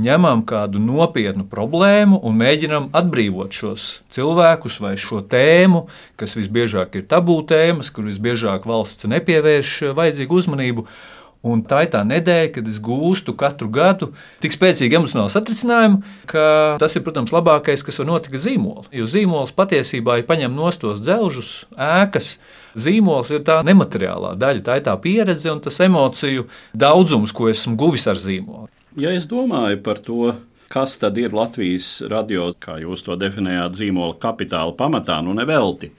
ņemam 0.00 0.44
kādu 0.46 0.78
nopietnu 0.82 1.44
problēmu 1.50 2.20
un 2.26 2.36
mēģinam 2.38 2.90
atbrīvot 2.94 3.54
šos 3.54 3.86
cilvēkus 4.14 4.78
vai 4.82 4.94
šo 5.00 5.22
tēmu, 5.26 5.86
kas 6.20 6.36
visbiežāk 6.38 6.98
ir 6.98 7.08
tabū 7.10 7.40
tēmas, 7.50 7.90
kur 7.94 8.06
visbiežāk 8.06 8.68
valsts 8.70 9.08
nepievērš 9.10 9.92
vajadzīgu 9.98 10.42
uzmanību. 10.42 10.86
Un 11.40 11.62
tā 11.64 11.86
ir 11.86 11.92
tā 11.94 12.02
nedēļa, 12.04 12.50
kad 12.52 12.66
es 12.68 12.76
gūstu 12.84 13.32
katru 13.40 13.70
gadu 13.72 14.10
tik 14.42 14.52
spēcīgu 14.52 14.98
emocionālu 14.98 15.32
satricinājumu, 15.32 16.02
ka 16.28 16.42
tas 16.82 16.96
ir, 16.98 17.04
protams, 17.06 17.32
labākais, 17.32 17.84
kas 17.86 17.96
var 18.02 18.10
notikt 18.10 18.36
zīmolam. 18.42 18.90
Jo 18.92 19.06
zīmols 19.08 19.54
patiesībā 19.56 20.18
ir 20.20 20.26
paņem 20.28 20.52
nostos 20.52 21.00
dzelžus, 21.00 21.52
ēkas. 21.80 22.34
Zīmols 22.76 23.32
ir 23.32 23.40
tā 23.46 23.56
nemateriālā 23.66 24.34
daļa, 24.38 24.62
tā 24.66 24.76
ir 24.78 24.84
tā 24.86 24.92
pieredze 25.00 25.48
un 25.50 25.62
tas 25.64 25.80
emociju 25.80 26.44
daudzums, 26.76 27.32
ko 27.32 27.48
esmu 27.50 27.72
guvis 27.80 28.04
ar 28.10 28.20
zīmolu. 28.20 28.68
Ja 29.00 29.14
es 29.16 29.24
domāju 29.30 29.80
par 29.86 30.02
to, 30.04 30.34
kas 30.70 30.98
tad 31.00 31.16
ir 31.18 31.32
Latvijas 31.34 32.02
radio, 32.10 32.50
kā 32.60 32.76
jūs 32.82 33.02
to 33.06 33.16
definējāt, 33.18 33.78
zīmola 33.80 34.18
kapitāla 34.20 34.76
pamatā, 34.76 35.16
nu 35.24 35.32
nevelti. 35.34 35.90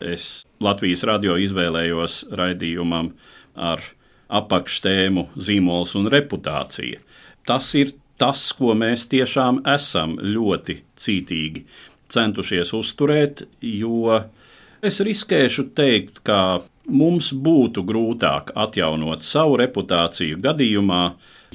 Es 0.00 0.44
Latvijas 0.62 1.06
radio 1.08 1.34
izvēlējos 1.40 2.26
raidījumam 2.36 3.10
ar 3.56 3.82
apakštēmu 4.30 5.26
zīmols 5.36 5.96
un 5.98 6.08
reputācija. 6.12 7.00
Tas 7.46 7.72
ir 7.78 7.94
tas, 8.20 8.50
ko 8.56 8.74
mēs 8.76 9.06
tiešām 9.10 9.62
esam 9.74 10.18
ļoti 10.20 10.80
cītīgi 11.00 11.64
centušies 12.10 12.72
uzturēt, 12.76 13.44
jo 13.62 14.20
es 14.82 15.00
riskēšu 15.06 15.70
teikt, 15.76 16.22
ka 16.26 16.62
mums 16.90 17.30
būtu 17.32 17.84
grūtāk 17.86 18.52
atjaunot 18.58 19.24
savu 19.26 19.60
reputāciju 19.60 20.40
gadījumā, 20.42 21.04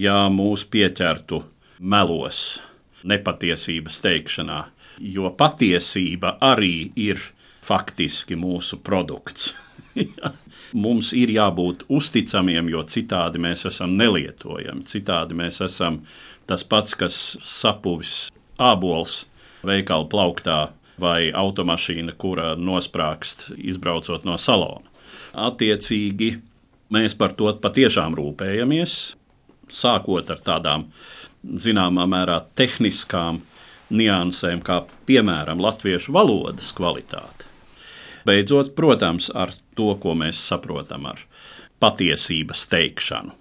ja 0.01 0.25
mūs 0.31 0.65
pieķertu 0.71 1.41
melos, 1.79 2.61
nepatiesības 3.05 3.99
teikšanā, 4.05 4.61
jo 5.15 5.29
patiesība 5.37 6.37
arī 6.43 6.89
ir 6.95 7.21
faktiski 7.65 8.37
mūsu 8.39 8.79
produkts. 8.85 9.53
mums 10.75 11.13
ir 11.15 11.31
jābūt 11.31 11.85
uzticamiem, 11.91 12.69
jo 12.73 12.83
citādi 12.91 13.41
mēs 13.41 13.65
esam 13.69 13.95
nelietojami. 13.99 14.85
Citādi 14.89 15.37
mēs 15.37 15.61
esam 15.65 16.01
tas 16.49 16.65
pats, 16.67 16.95
kas 16.99 17.15
sapuvis 17.41 18.27
ābols 18.61 19.23
veikala 19.65 20.07
plauktā 20.11 20.59
vai 21.01 21.31
automašīna, 21.35 22.15
kura 22.19 22.53
nosprāgst 22.55 23.49
izbraucot 23.57 24.27
no 24.27 24.37
salona. 24.39 24.85
Attiecīgi, 25.35 26.29
mēs 26.95 27.17
par 27.19 27.35
to 27.35 27.51
patiešām 27.61 28.15
rūpējamies, 28.15 29.15
sākot 29.71 30.31
ar 30.31 30.43
tādām 30.45 30.87
zināmā 31.43 32.05
mērā 32.09 32.39
tehniskām 32.55 33.41
niansēm, 33.95 34.63
kā 34.65 34.83
piemēram 35.07 35.61
latviešu 35.61 36.15
valodas 36.15 36.71
kvalitāte. 36.75 37.54
Beidzot, 38.25 38.73
protams, 38.77 39.29
ar 39.33 39.53
to, 39.77 39.93
ko 40.01 40.15
mēs 40.17 40.39
saprotam 40.41 41.05
ar 41.11 41.21
patiesības 41.83 42.65
teikšanu. 42.71 43.35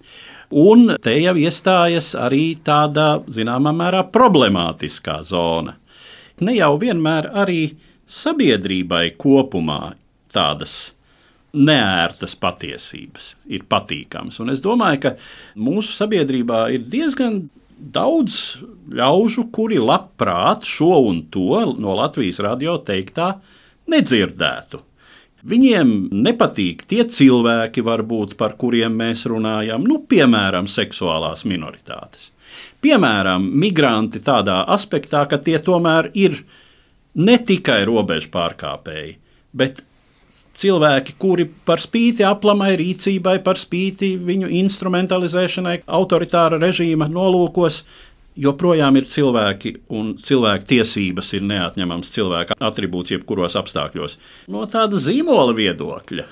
Un 0.55 0.93
te 1.03 1.15
jau 1.19 1.35
iestājas 1.41 2.13
arī 2.21 2.55
tāda, 2.63 3.23
zināmā 3.33 3.73
mērā, 3.75 4.05
problemātiskā 4.13 5.23
zona. 5.23 5.79
ne 6.41 6.57
jau 6.57 6.77
vienmēr 6.79 7.31
arī 7.33 7.77
sabiedrībai 8.07 9.15
kopumā 9.17 9.95
tādas 10.35 10.95
neērtas 11.55 12.35
patiesības 12.35 13.35
ir 13.47 13.65
patīkamas. 13.71 14.41
Un 14.43 14.51
es 14.51 14.61
domāju, 14.61 15.01
ka 15.01 15.13
mūsu 15.57 15.95
sabiedrībā 15.95 16.67
ir 16.75 16.87
diezgan 16.91 17.45
daudz 17.79 18.59
ļaužu, 18.95 19.49
kuri 19.55 19.79
labprāt 19.79 20.67
šo 20.67 20.99
un 21.09 21.23
to 21.31 21.63
no 21.79 21.95
Latvijas 21.99 22.43
radio 22.43 22.77
teiktā 22.83 23.37
nedzirdētu. 23.91 24.81
Viņiem 25.45 25.91
nepatīk 26.25 26.87
tie 26.89 27.05
cilvēki, 27.05 27.83
varbūt, 27.85 28.37
par 28.41 28.55
kuriem 28.61 28.95
mēs 28.97 29.27
runājam, 29.29 29.85
nu, 29.85 29.99
piemēram, 30.09 30.69
seksuālās 30.71 31.45
minoritātes. 31.45 32.31
Piemēram, 32.85 33.45
migranti 33.61 34.23
tādā 34.25 34.63
aspektā, 34.73 35.27
ka 35.29 35.37
tie 35.45 35.59
tomēr 35.61 36.09
ir 36.17 36.39
ne 37.21 37.37
tikai 37.37 37.83
robežu 37.89 38.31
pārkāpēji, 38.33 39.19
bet 39.53 39.85
cilvēki, 40.57 41.17
kuri 41.21 41.47
par 41.67 41.83
spīti 41.83 42.25
aplamai 42.27 42.75
rīcībai, 42.81 43.39
par 43.45 43.61
spīti 43.61 44.15
viņu 44.17 44.51
instrumentalizēšanai 44.63 45.83
autoritāra 45.99 46.61
režīma 46.63 47.09
nolūkos, 47.11 47.83
joprojām 48.37 48.97
ir 48.99 49.09
cilvēki, 49.09 49.75
un 49.95 50.15
cilvēku 50.23 50.69
tiesības 50.73 51.35
ir 51.39 51.45
neatņemams 51.51 52.15
cilvēka 52.15 52.57
attribūts 52.59 53.15
jebkuros 53.15 53.57
apstākļos. 53.61 54.19
No 54.51 54.65
tāda 54.71 55.01
zīmola 55.01 55.55
viedokļa. 55.57 56.27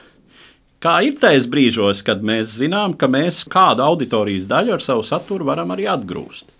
Kā 0.82 0.96
ir 1.06 1.14
tais 1.20 1.44
brīžos, 1.46 2.00
kad 2.02 2.24
mēs 2.26 2.56
zinām, 2.58 2.96
ka 2.98 3.06
mēs 3.06 3.44
kādu 3.50 3.84
auditorijas 3.86 4.48
daļu 4.50 4.74
ar 4.74 4.82
savu 4.82 5.04
saturu 5.06 5.46
varam 5.46 5.70
arī 5.70 5.86
atgrūst? 5.90 6.50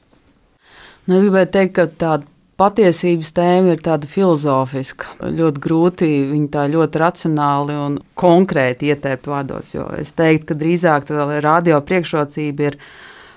Nu, 1.08 1.16
es 1.16 1.25
gribēju 1.25 1.50
teikt, 1.50 1.75
ka 1.75 1.88
tāda 1.99 2.28
patiesības 2.62 3.32
tēma 3.34 3.75
ir 3.75 3.82
tāda 3.82 4.06
filozofiska. 4.06 5.16
Ļoti 5.26 5.62
grūti 5.64 6.11
viņu 6.30 6.50
tā 6.54 6.68
ļoti 6.70 7.00
racionāli 7.02 7.78
un 7.88 7.96
konkrēti 8.18 8.92
ieteikt 8.92 9.26
vārdos. 9.30 9.72
Es 9.99 10.14
teiktu, 10.14 10.52
ka 10.52 10.58
drīzāk 10.61 11.08
tā 11.11 11.26
radio 11.42 11.80
priekšrocība 11.82 12.68
ir 12.70 12.78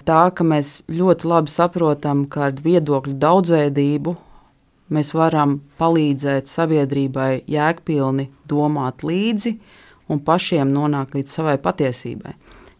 tā, 0.05 0.29
ka 0.35 0.45
mēs 0.47 0.79
ļoti 0.91 1.27
labi 1.29 1.51
saprotam, 1.51 2.25
ka 2.29 2.49
ar 2.49 2.59
viedokļu 2.65 3.15
daudzveidību 3.21 4.15
mēs 4.95 5.13
varam 5.17 5.59
palīdzēt 5.81 6.49
sabiedrībai 6.49 7.45
jēgpilni 7.49 8.29
domāt 8.49 9.05
līdzi 9.05 9.55
un 10.09 10.21
pašiem 10.21 10.69
nonākt 10.71 11.17
līdz 11.17 11.37
savai 11.39 11.57
patiesībai. 11.61 12.35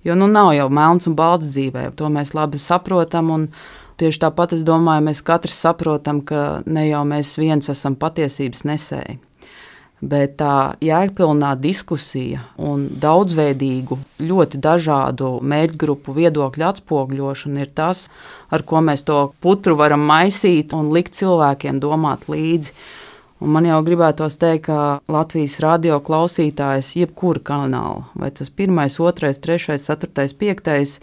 Jo 0.06 0.14
nu 0.14 0.30
nav 0.30 0.52
jau 0.54 0.70
melns 0.70 1.10
un 1.10 1.16
balts 1.18 1.50
dzīvē, 1.50 1.90
to 1.98 2.12
mēs 2.14 2.36
labi 2.38 2.62
saprotam. 2.62 3.50
Tieši 3.98 4.22
tāpat 4.22 4.54
es 4.58 4.66
domāju, 4.68 5.08
mēs 5.08 5.24
katrs 5.26 5.56
saprotam, 5.66 6.20
ka 6.22 6.62
ne 6.68 6.84
jau 6.90 7.02
mēs 7.08 7.38
viens 7.40 7.72
esam 7.72 7.96
patiesības 7.98 8.66
nesēji 8.68 9.18
bet 10.06 10.36
tā 10.40 10.76
jēgpilnā 10.84 11.54
diskusija 11.62 12.44
un 12.62 12.88
daudzveidīgu, 13.02 13.98
ļoti 14.22 14.60
dažādu 14.62 15.32
mērķgrupu 15.42 16.14
viedokļu 16.16 16.68
atspoguļošana 16.70 17.64
ir 17.64 17.72
tas, 17.76 18.06
ar 18.54 18.66
ko 18.68 18.84
mēs 18.86 19.06
to 19.08 19.22
putru 19.42 19.78
varam 19.80 20.06
maisīt 20.06 20.76
un 20.78 20.92
likt 20.96 21.18
cilvēkiem 21.18 21.82
domāt 21.84 22.30
līdzi. 22.32 22.76
Un 23.44 23.52
man 23.52 23.66
jau 23.68 23.82
gribētos 23.84 24.38
teikt, 24.40 24.70
ka 24.70 25.02
Latvijas 25.12 25.58
radio 25.64 25.98
klausītājs, 26.04 26.94
jebkura 27.02 27.42
kanāla, 27.44 28.06
vai 28.16 28.30
tas 28.32 28.50
pirmais, 28.50 28.96
otrais, 29.04 29.42
trešais, 29.44 29.84
ceturtais, 29.90 30.32
piektais, 30.38 31.02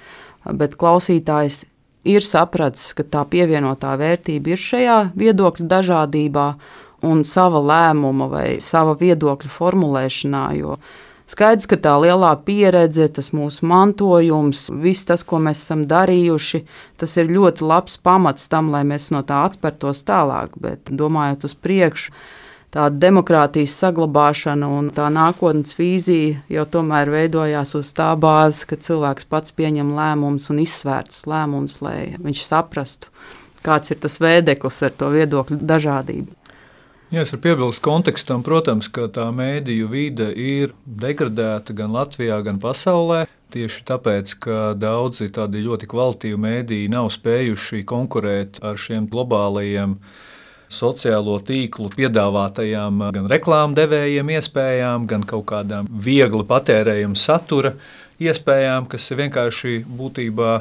bet 0.49 0.79
klausītājs 0.81 1.61
ir 2.09 2.25
sapratis, 2.25 2.93
ka 2.97 3.05
tā 3.05 3.27
pievienotā 3.29 3.93
vērtība 4.01 4.55
ir 4.55 4.63
šajā 4.63 4.97
viedokļu 5.19 5.69
dažādībā 5.71 6.47
un 7.07 7.25
sava 7.29 7.61
lēmuma 7.63 8.29
vai 8.31 8.47
sava 8.63 8.95
viedokļa 8.99 9.51
formulēšanā. 9.53 10.45
Jo 10.59 10.77
skaidrs, 11.31 11.69
ka 11.71 11.79
tā 11.81 11.95
lielā 12.03 12.33
pieredze, 12.47 13.09
tas 13.09 13.33
mūsu 13.35 13.67
mantojums, 13.69 14.69
viss 14.83 15.09
tas, 15.09 15.25
ko 15.25 15.41
mēs 15.43 15.65
esam 15.65 15.87
darījuši, 15.91 16.63
tas 17.01 17.17
ir 17.19 17.33
ļoti 17.33 17.67
labs 17.67 17.99
pamats 18.03 18.49
tam, 18.53 18.71
lai 18.75 18.85
mēs 18.89 19.11
no 19.15 19.25
tā 19.27 19.45
atspērtos 19.49 20.05
tālāk. 20.09 20.55
Bet 20.61 20.93
domājot 20.93 21.49
uz 21.49 21.57
priekšu, 21.57 22.15
tā 22.73 22.89
demokrātijas 22.89 23.75
saglabāšana 23.83 24.69
un 24.79 24.91
tā 24.95 25.09
nākotnes 25.13 25.77
vīzija 25.79 26.43
jau 26.53 26.67
tomēr 26.77 27.13
veidojās 27.13 27.77
uz 27.79 27.93
tā 27.97 28.13
bāzes, 28.17 28.65
ka 28.69 28.81
cilvēks 28.81 29.29
pats 29.29 29.57
pieņem 29.57 29.93
lēmumus 29.97 30.51
un 30.53 30.63
izsvērts 30.65 31.27
lēmumus, 31.29 31.81
lai 31.85 32.15
viņš 32.17 32.45
saprastu, 32.49 33.13
kāds 33.65 33.93
ir 33.93 34.01
tas 34.03 34.21
veideklis 34.23 34.83
ar 34.89 34.97
to 34.97 35.13
viedokļu 35.13 35.61
dažādību. 35.61 36.42
Jā, 37.13 37.27
es 37.27 37.29
varu 37.35 37.43
piebilst 37.45 37.83
kontekstam, 37.85 38.41
protams, 38.41 38.87
ka 38.89 39.03
tā 39.13 39.27
mēdīju 39.37 39.89
vide 39.93 40.31
ir 40.33 40.71
degradēta 40.89 41.75
gan 41.77 41.93
Latvijā, 41.93 42.39
gan 42.41 42.57
pasaulē. 42.57 43.27
Tieši 43.53 43.83
tāpēc, 43.91 44.31
ka 44.41 44.61
daudzi 44.81 45.27
tādi 45.37 45.61
ļoti 45.61 45.91
kvalitīvi 45.91 46.39
mēdīji 46.41 46.89
nav 46.89 47.11
spējuši 47.13 47.83
konkurēt 47.85 48.63
ar 48.65 48.81
šiem 48.81 49.11
globālajiem 49.13 49.99
sociālo 50.73 51.37
tīklu 51.45 51.91
piedāvātajām 51.93 53.05
gan 53.19 53.29
reklāmdevējiem 53.35 54.33
iespējām, 54.39 55.05
gan 55.05 55.29
kaut 55.29 55.45
kādām 55.53 55.93
viegli 55.93 56.49
patērējama 56.49 57.21
satura 57.21 57.75
iespējām, 58.25 58.89
kas 58.89 59.13
ir 59.13 59.21
vienkārši 59.21 59.83
būtībā 60.01 60.55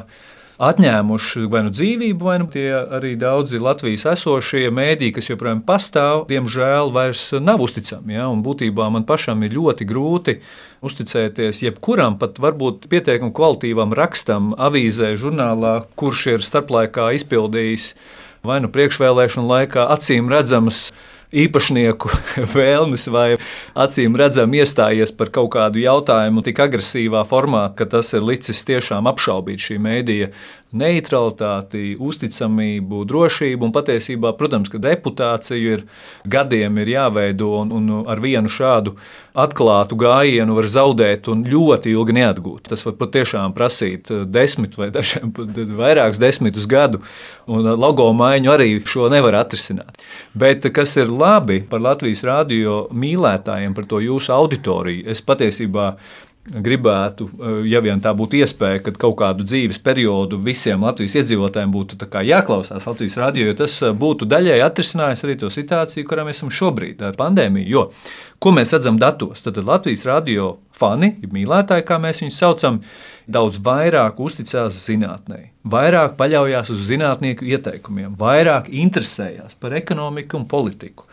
atņēmuši 0.60 1.46
vai 1.52 1.62
nu 1.66 1.72
dzīvību, 1.72 2.26
vai 2.26 2.36
nu 2.42 2.48
tie 2.52 2.66
arī 2.74 3.14
daudzi 3.20 3.60
Latvijas 3.62 4.04
esošie 4.12 4.68
mēdīji, 4.74 5.14
kas 5.16 5.30
joprojām 5.30 5.62
pastāv, 5.66 6.26
diemžēl 6.30 6.92
vairs 6.94 7.28
nav 7.40 7.62
uzticami. 7.64 8.16
Ja? 8.18 8.28
Un 8.32 8.42
būtībā 8.44 8.88
man 8.92 9.06
pašam 9.08 9.42
ir 9.46 9.56
ļoti 9.56 9.86
grūti 9.88 10.38
uzticēties 10.84 11.62
jebkuram, 11.66 12.18
pat 12.20 12.40
varbūt 12.42 12.88
pietiekami 12.92 13.34
kvalitīvam 13.36 13.94
rakstam, 13.96 14.52
avīzē, 14.58 15.14
žurnālā, 15.20 15.78
kurš 15.96 16.26
ir 16.36 16.44
starplaikā 16.46 17.12
izpildījis 17.18 17.92
vai 18.46 18.58
nu 18.62 18.70
priekšvēlēšanu 18.74 19.46
laikā 19.46 19.86
acīm 19.94 20.30
redzamas 20.32 20.88
īpašnieku 21.32 22.10
vēlmes 22.56 23.06
vai 23.12 23.28
acīm 23.74 24.16
redzami 24.18 24.62
iestājies 24.62 25.14
par 25.16 25.32
kaut 25.34 25.52
kādu 25.56 25.82
jautājumu 25.82 26.44
tik 26.44 26.60
agresīvā 26.66 27.24
formā, 27.28 27.68
ka 27.76 27.88
tas 27.88 28.12
ir 28.16 28.24
licis 28.26 28.64
tiešām 28.68 29.08
apšaubīt 29.10 29.64
šī 29.68 29.78
mēdīja 29.82 30.32
neutralitāti, 30.72 31.92
uzticamību, 32.00 33.02
drošību. 33.08 33.66
Un 33.68 33.74
patiesībā, 33.74 34.32
protams, 34.38 34.70
ka 34.72 34.80
reputāciju 34.82 35.76
ir 35.76 35.84
gadiem 36.28 36.80
ir 36.82 36.92
jāveido, 36.94 37.50
un, 37.60 37.74
un 37.76 38.08
ar 38.10 38.22
vienu 38.22 38.50
šādu 38.52 38.94
atklātu 39.38 39.96
gājienu 40.00 40.56
var 40.56 40.68
zaudēt 40.68 41.28
un 41.32 41.44
ļoti 41.48 41.92
ilgi 41.92 42.16
neatgūt. 42.18 42.70
Tas 42.72 42.84
var 42.88 42.96
patiešām 43.00 43.54
prasīt 43.56 44.10
desmit 44.32 44.76
vai 44.80 44.90
dažiem 44.94 45.32
vairākus 45.82 46.20
desmitus 46.20 46.68
gadu, 46.70 47.02
un 47.46 47.72
logo 47.76 48.08
maiņu 48.16 48.52
arī 48.52 48.74
šo 48.88 49.08
nevar 49.12 49.40
atrisināt. 49.42 50.02
Bet 50.36 50.66
kas 50.74 50.96
ir 51.00 51.12
labi 51.12 51.62
par 51.68 51.84
Latvijas 51.84 52.24
radio 52.26 52.86
mīlētājiem, 52.92 53.76
par 53.76 53.88
to 53.88 54.02
jūsu 54.04 54.32
auditoriju, 54.36 55.08
es 55.12 55.24
patiesībā 55.24 55.92
gribētu, 56.50 57.28
eh, 57.28 57.68
ja 57.70 57.80
vien 57.80 58.00
tā 58.02 58.10
būtu 58.16 58.40
iespēja, 58.42 58.82
kad 58.82 58.98
kaut 58.98 59.14
kādu 59.20 59.44
dzīves 59.46 59.78
periodu 59.78 60.38
visiem 60.42 60.82
Latvijas 60.82 61.14
iedzīvotājiem 61.20 61.70
būtu 61.70 61.96
jāklausās 62.02 62.86
Latvijas 62.86 63.16
radio, 63.16 63.46
jo 63.46 63.54
tas 63.54 63.82
eh, 63.82 63.92
būtu 63.92 64.26
daļai 64.26 64.58
atrisinājis 64.66 65.24
arī 65.24 65.38
to 65.38 65.50
situāciju, 65.50 66.06
kurā 66.06 66.24
mēs 66.26 66.42
esam 66.42 66.50
šobrīd 66.50 67.02
ar 67.02 67.14
pandēmiju. 67.14 67.68
Jo, 67.68 67.90
ko 68.38 68.50
mēs 68.50 68.72
redzam 68.72 68.98
datos? 68.98 69.42
Tad 69.42 69.56
Latvijas 69.62 70.04
radio 70.04 70.58
fani, 70.72 71.14
mīlētāji, 71.22 71.86
kā 71.86 72.00
mēs 72.02 72.24
viņus 72.24 72.38
saucam, 72.42 72.80
daudz 73.30 73.60
vairāk 73.62 74.18
uzticās 74.18 74.74
zinātnē, 74.82 75.52
vairāk 75.62 76.16
paļaujas 76.18 76.72
uz 76.74 76.88
zinātnieku 76.88 77.46
ieteikumiem, 77.46 78.16
vairāk 78.18 78.66
interesējās 78.68 79.54
par 79.60 79.78
ekonomiku 79.78 80.40
un 80.40 80.48
politiku 80.50 81.06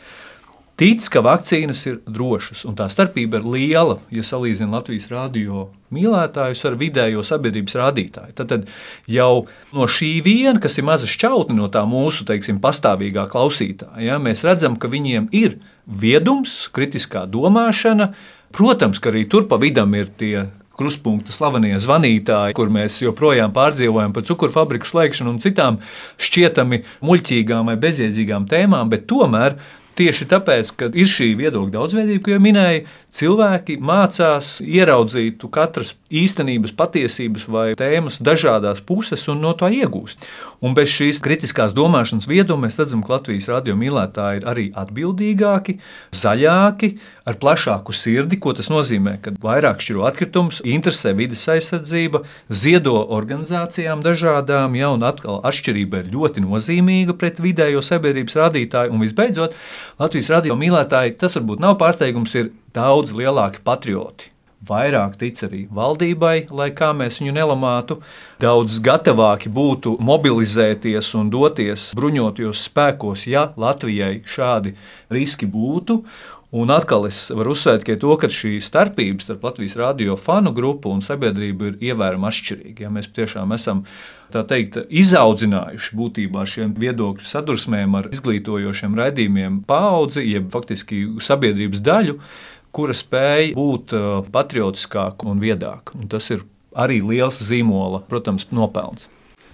tic, 0.80 1.04
ka 1.12 1.22
vakcīnas 1.26 1.82
ir 1.90 1.98
drošas, 2.08 2.64
un 2.70 2.78
tā 2.80 2.88
starpība 2.92 3.42
ir 3.42 3.48
liela, 3.48 3.98
ja 4.16 4.24
salīdzinām 4.24 4.78
Latvijas 4.78 5.10
radio 5.12 5.66
mīlētājus 5.94 6.62
ar 6.70 6.78
vidējo 6.80 7.24
sabiedrības 7.26 7.76
rādītāju. 7.82 8.36
Tad, 8.38 8.54
tad 8.54 8.70
jau 9.10 9.48
no 9.76 9.88
šī 9.92 10.14
viena, 10.26 10.56
kas 10.64 10.80
ir 10.80 10.88
maza 10.88 11.10
šķautne 11.10 11.58
no 11.58 11.68
tā 11.74 11.84
mūsu 11.90 12.28
teiksim, 12.30 12.62
pastāvīgā 12.64 13.28
klausītāja, 13.32 14.06
ja, 14.08 14.20
mēs 14.24 14.46
redzam, 14.48 14.78
ka 14.80 14.92
viņiem 14.92 15.28
ir 15.36 15.60
viedums, 15.86 16.62
kritiskā 16.76 17.26
domāšana. 17.28 18.14
Protams, 18.56 19.02
ka 19.02 19.12
arī 19.12 19.28
tur 19.30 19.46
pa 19.50 19.60
vidam 19.62 19.92
ir 19.98 20.08
tie 20.18 20.48
kruspunkta 20.80 21.34
slavenie 21.36 21.76
zvanītāji, 21.82 22.56
kur 22.56 22.72
mēs 22.72 23.02
joprojām 23.04 23.52
pārdzīvojam 23.56 24.16
par 24.16 24.26
cukuru 24.30 24.56
fabriku 24.56 24.88
slēgšanu 24.88 25.36
un 25.36 25.42
citām 25.44 25.82
šķietami 26.24 26.82
muļķīgām 27.06 27.68
vai 27.68 27.76
bezjēdzīgām 27.84 28.48
tēmām, 28.50 28.90
bet 28.94 29.06
tomēr 29.12 29.60
Tieši 30.00 30.30
tāpēc, 30.32 30.72
ka 30.80 30.88
ir 30.96 31.10
šī 31.12 31.34
viedokļa 31.42 31.74
daudzveidība, 31.76 32.24
ko 32.24 32.32
jau 32.32 32.44
minēju, 32.44 32.84
cilvēki 33.16 33.80
mācās 33.82 34.58
ieraudzīt 34.64 35.44
katras 35.52 35.96
īstenības, 36.14 36.74
patiesības 36.78 37.48
vai 37.50 37.68
tēmas 37.80 38.20
dažādās 38.22 38.82
puses 38.86 39.26
un 39.32 39.42
no 39.44 39.54
tā 39.58 39.72
iegūst. 39.74 40.26
Un 40.66 40.76
bez 40.76 40.92
šīs 40.92 41.22
kritiskās 41.24 41.74
domāšanas 41.76 42.28
vieduma 42.30 42.68
mēs 42.68 42.78
redzam, 42.80 43.02
ka 43.06 43.16
Latvijas 43.16 43.48
radio 43.50 43.78
mīlētāji 43.80 44.42
ir 44.42 44.48
arī 44.52 44.66
atbildīgāki, 44.78 45.78
zaļāki, 46.16 46.92
ar 47.30 47.40
plašāku 47.40 47.96
sirdi, 47.96 48.40
ko 48.42 48.54
tas 48.58 48.70
nozīmē, 48.72 49.18
kad 49.24 49.40
vairāk 49.44 49.84
šķiro 49.86 50.06
atkritumus, 50.10 50.62
interesē 50.68 51.14
vidas 51.18 51.46
aizsardzība, 51.54 52.24
ziedo 52.50 52.98
organizācijām 53.18 54.04
dažādām, 54.06 54.76
ja 54.80 54.92
un 54.96 55.06
atkal 55.08 55.40
atšķirība 55.48 56.04
ir 56.04 56.14
ļoti 56.16 56.46
nozīmīga 56.46 57.16
pret 57.20 57.42
vidējo 57.44 57.84
sabiedrības 57.86 58.40
rādītāju. 58.42 58.94
Un 58.94 59.06
visbeidzot, 59.06 59.56
Latvijas 60.02 60.34
radio 60.36 60.60
mīlētāji, 60.60 61.18
tas 61.22 61.38
varbūt 61.40 61.64
nav 61.64 61.80
pārsteigums, 61.80 62.36
ir 62.36 62.52
daudz 62.76 63.16
lielāki 63.16 63.64
patrioti 63.64 64.34
vairāk 64.70 65.16
tic 65.20 65.40
arī 65.48 65.66
valdībai, 65.72 66.50
lai 66.52 66.70
kā 66.76 66.92
mēs 66.96 67.20
viņu 67.22 67.36
nelamātu, 67.38 68.00
daudz 68.42 68.80
gatavāki 68.84 69.52
būtu 69.52 69.96
mobilizēties 70.04 71.14
un 71.20 71.30
doties 71.34 71.92
bruņotajos 72.00 72.66
spēkos, 72.68 73.28
ja 73.30 73.50
Latvijai 73.60 74.20
šādi 74.28 74.76
riski 75.14 75.50
būtu. 75.50 76.04
Un 76.50 76.72
atkal 76.74 77.04
es 77.06 77.28
varu 77.30 77.52
uzsvērt 77.54 77.86
to, 78.02 78.14
ka 78.18 78.26
šī 78.34 78.56
starpība 78.66 79.22
starp 79.22 79.44
Latvijas 79.46 79.76
radio 79.78 80.16
fanu 80.18 80.50
grupu 80.50 80.90
un 80.90 81.04
sabiedrību 81.06 81.68
ir 81.68 81.76
ievērojami 81.92 82.26
atšķirīga. 82.26 82.88
Ja 82.88 82.90
mēs 82.90 83.12
tiešām 83.14 83.54
esam 83.54 83.84
teikt, 84.34 84.80
izaudzinājuši 84.90 86.00
būtībā 86.00 86.48
šiem 86.50 86.74
viedokļu 86.82 87.30
sadursmēm 87.30 88.00
ar 88.02 88.10
izglītojošiem 88.10 88.98
raidījumiem 88.98 89.62
paudzi, 89.70 90.26
jeb 90.26 90.50
faktiski 90.50 91.04
sabiedrības 91.22 91.86
daļu, 91.86 92.18
kura 92.76 92.96
spēj 92.98 93.54
būt 93.58 93.96
uh, 93.98 94.10
patriotiskāka 94.34 95.30
un 95.30 95.42
viedāka. 95.44 95.98
Un 96.00 96.10
tas 96.12 96.30
ir 96.34 96.46
arī 96.76 97.02
liels 97.04 97.40
zīmola, 97.44 98.04
protams, 98.10 98.48
nopelns. 98.56 99.10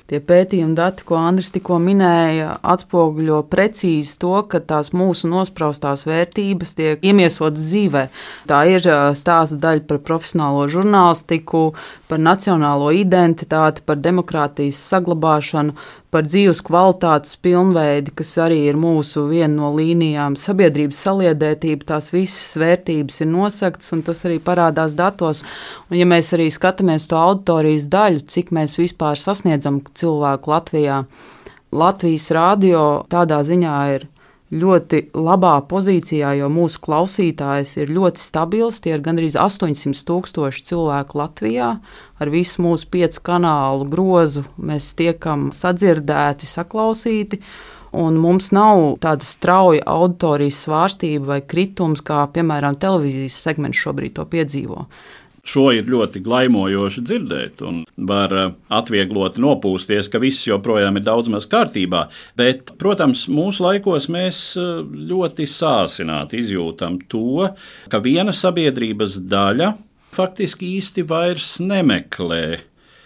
Tie 0.05 0.19
pētījumi 0.21 0.75
dati, 0.77 1.01
ko 1.01 1.15
Andris 1.17 1.47
tikko 1.49 1.79
minēja, 1.81 2.59
atspoguļo 2.61 3.39
precīzi 3.49 4.11
to, 4.21 4.35
ka 4.45 4.59
tās 4.61 4.91
mūsu 4.93 5.25
nospraustās 5.31 6.03
vērtības 6.05 6.75
tiek 6.77 7.01
iemiesotas 7.09 7.63
dzīvē. 7.71 8.03
Tā 8.45 8.59
ir 8.69 8.85
uh, 8.85 9.07
stāsta 9.17 9.57
daļa 9.63 9.81
par 9.89 10.03
profesionālo 10.05 10.67
žurnālistiku, 10.69 11.63
par 12.05 12.21
nacionālo 12.21 12.91
identitāti, 12.93 13.81
par 13.81 13.97
demokrātijas 13.97 14.83
saglabāšanu, 14.93 15.73
par 16.15 16.23
dzīves 16.23 16.61
kvalitātes 16.63 17.35
pilnveidi, 17.43 18.13
kas 18.15 18.29
arī 18.45 18.61
ir 18.69 18.77
mūsu 18.79 19.25
viena 19.27 19.51
no 19.57 19.73
līnijām. 19.75 20.37
Sabiedrības 20.39 21.01
saliedētība, 21.03 21.89
tās 21.91 22.13
visas 22.15 22.55
vērtības 22.61 23.19
ir 23.25 23.29
nosaktas, 23.33 23.91
un 23.91 24.05
tas 24.07 24.23
arī 24.27 24.39
parādās 24.43 24.95
datos. 24.95 25.43
Un, 25.89 25.99
ja 25.99 26.07
mēs 26.07 26.31
arī 26.37 26.47
skatāmies 26.55 27.09
to 27.11 27.19
auditorijas 27.19 27.89
daļu, 27.91 28.23
cik 28.31 28.55
mēs 28.55 28.79
vispār 28.79 29.19
sasniedzam 29.19 29.81
cilvēku 29.91 30.55
Latvijā, 30.55 31.03
Latvijas 31.75 32.29
rādio 32.31 32.85
tādā 33.11 33.41
ziņā 33.43 33.77
ir 33.97 34.07
ļoti 34.53 35.01
labā 35.17 35.55
pozīcijā, 35.69 36.35
jo 36.39 36.49
mūsu 36.53 36.81
klausītājs 36.85 37.75
ir 37.81 37.93
ļoti 37.95 38.21
stabils. 38.21 38.79
Tie 38.83 38.93
ir 38.93 39.03
gandrīz 39.05 39.37
800 39.39 40.05
tūkstoši 40.05 40.65
cilvēku 40.69 41.17
Latvijā. 41.17 41.69
Ar 42.21 42.31
visu 42.33 42.61
mūsu 42.65 42.89
piecu 42.93 43.23
kanālu 43.25 43.87
grozu 43.89 44.45
mēs 44.57 44.93
tiekam 44.97 45.49
sadzirdēti, 45.55 46.49
saklausīti. 46.49 47.41
Un 47.95 48.17
mums 48.19 48.51
nav 48.51 48.97
tāda 49.03 49.23
strauja 49.23 49.85
auditorijas 49.87 50.65
svārstība 50.65 51.35
vai 51.35 51.41
kritums, 51.41 52.03
kā 52.03 52.25
piemēram 52.35 52.75
televīzijas 52.79 53.39
segments 53.47 53.79
šobrīd 53.79 54.17
to 54.17 54.25
piedzīvo. 54.27 54.83
Šo 55.45 55.67
ir 55.75 55.85
ļoti 55.89 56.23
glaimojoši 56.25 57.03
dzirdēt, 57.05 57.61
un 57.65 57.83
var 58.09 58.33
eh, 58.33 58.53
atvieglot 58.73 59.37
nopūsties, 59.41 60.09
ka 60.09 60.21
viss 60.21 60.47
joprojām 60.47 60.97
ir 60.97 61.05
daudz 61.05 61.29
maz 61.29 61.45
kārtībā. 61.49 62.07
Bet, 62.39 62.73
protams, 62.81 63.27
mūsu 63.29 63.67
laikos 63.67 64.09
mēs 64.13 64.39
eh, 64.57 64.79
ļoti 64.81 65.45
sāsināti 65.49 66.41
izjūtam 66.41 66.97
to, 67.11 67.51
ka 67.93 68.01
viena 68.01 68.33
sabiedrības 68.33 69.19
daļa 69.29 69.75
faktiski 70.15 70.75
īsti 70.79 71.05
vairs 71.09 71.59
nemeklē 71.61 72.45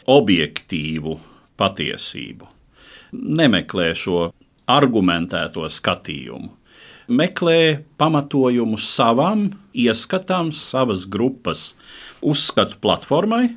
objektīvu 0.09 1.17
patiesību, 1.59 2.47
nemeklē 3.41 3.89
šo 3.97 4.29
argumentēto 4.69 5.67
skatījumu 5.67 6.55
meklē 7.09 7.81
pamatojumu 7.97 8.77
savam 8.77 9.49
ieskatām, 9.73 10.53
savas 10.53 11.07
grupas 11.09 11.73
uzskatu 12.21 12.79
platformai. 12.81 13.49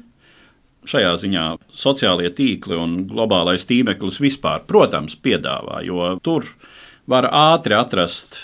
Šajā 0.89 1.13
ziņā 1.23 1.45
sociālie 1.79 2.33
tīkli 2.35 2.75
un 2.79 2.97
globālais 3.11 3.67
tīmeklis 3.69 4.19
vispār, 4.23 4.65
protams, 4.67 5.15
piedāvā, 5.15 5.83
jo 5.87 6.17
tur 6.27 6.49
var 7.07 7.29
ātri 7.31 7.77
atrast 7.79 8.39